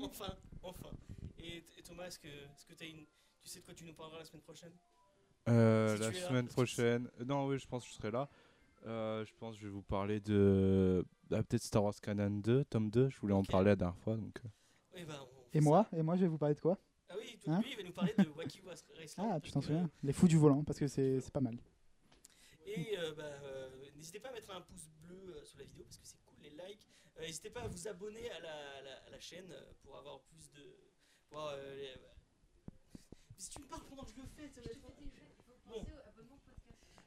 [0.00, 0.90] Enfin, enfin.
[1.38, 3.04] Et, et Thomas, est-ce que, est-ce que une...
[3.42, 4.72] tu sais de quoi tu nous parleras la semaine prochaine?
[5.48, 7.10] Euh, Si la là, semaine prochaine.
[7.26, 8.28] Non, oui, je pense que je serai là.
[8.86, 11.04] Euh, je pense que je vais vous parler de.
[11.32, 13.08] ah, Peut-être Star Wars Canon 2, tome 2.
[13.08, 14.16] Je voulais en parler la dernière fois.
[14.16, 14.48] Donc, euh.
[15.06, 15.06] Ben,
[15.52, 16.78] Et moi, et moi je vais vous parler de quoi?
[17.08, 17.60] Ah oui, tout- Hein?
[17.60, 19.26] lui, il va nous parler de Wacky Was Wrestling.
[19.30, 19.88] Ah, tu t'en souviens?
[20.02, 21.56] Les fous du volant parce que c'est c'est pas mal.
[22.66, 25.84] Et euh, bah, euh, n'hésitez pas à mettre un pouce bleu euh, sur la vidéo
[25.84, 26.88] parce que c'est cool les likes.
[27.16, 29.96] Euh, n'hésitez pas à vous abonner à la, à la- à la chaîne euh, pour
[29.96, 30.76] avoir plus de.
[31.28, 31.94] Pour, euh, les-
[32.68, 34.80] Mais si tu me parles pendant que je le fais, ça va être-
[35.66, 35.84] Bon.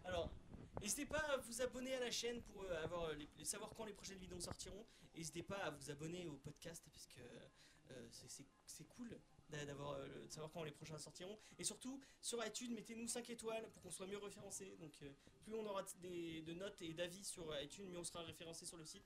[0.06, 0.32] Alors,
[0.80, 4.20] N'hésitez pas à vous abonner à la chaîne pour avoir les- savoir quand les prochaines
[4.20, 4.86] vidéos sortiront.
[5.16, 9.10] N'hésitez pas à vous abonner au podcast parce que euh, c'est- cool
[9.50, 11.38] d'a- d'avoir euh, de savoir quand les prochains sortiront.
[11.58, 14.76] Et surtout, sur iTunes, mettez-nous 5 étoiles pour qu'on soit mieux référencé.
[14.78, 15.12] Donc, euh,
[15.44, 18.78] plus on aura des, de notes et d'avis sur iTunes, mieux on sera référencé sur
[18.78, 19.04] le site.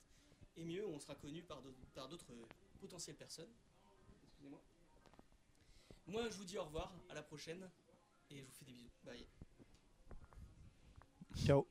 [0.56, 2.44] Et mieux on sera connu par d'autres euh,
[2.80, 3.50] potentielles personnes.
[4.24, 4.60] Excusez-moi.
[6.06, 7.70] Moi, je vous dis au revoir, à la prochaine.
[8.30, 8.90] Et je vous fais des bisous.
[9.04, 9.26] Bye.
[11.36, 11.66] Ciao.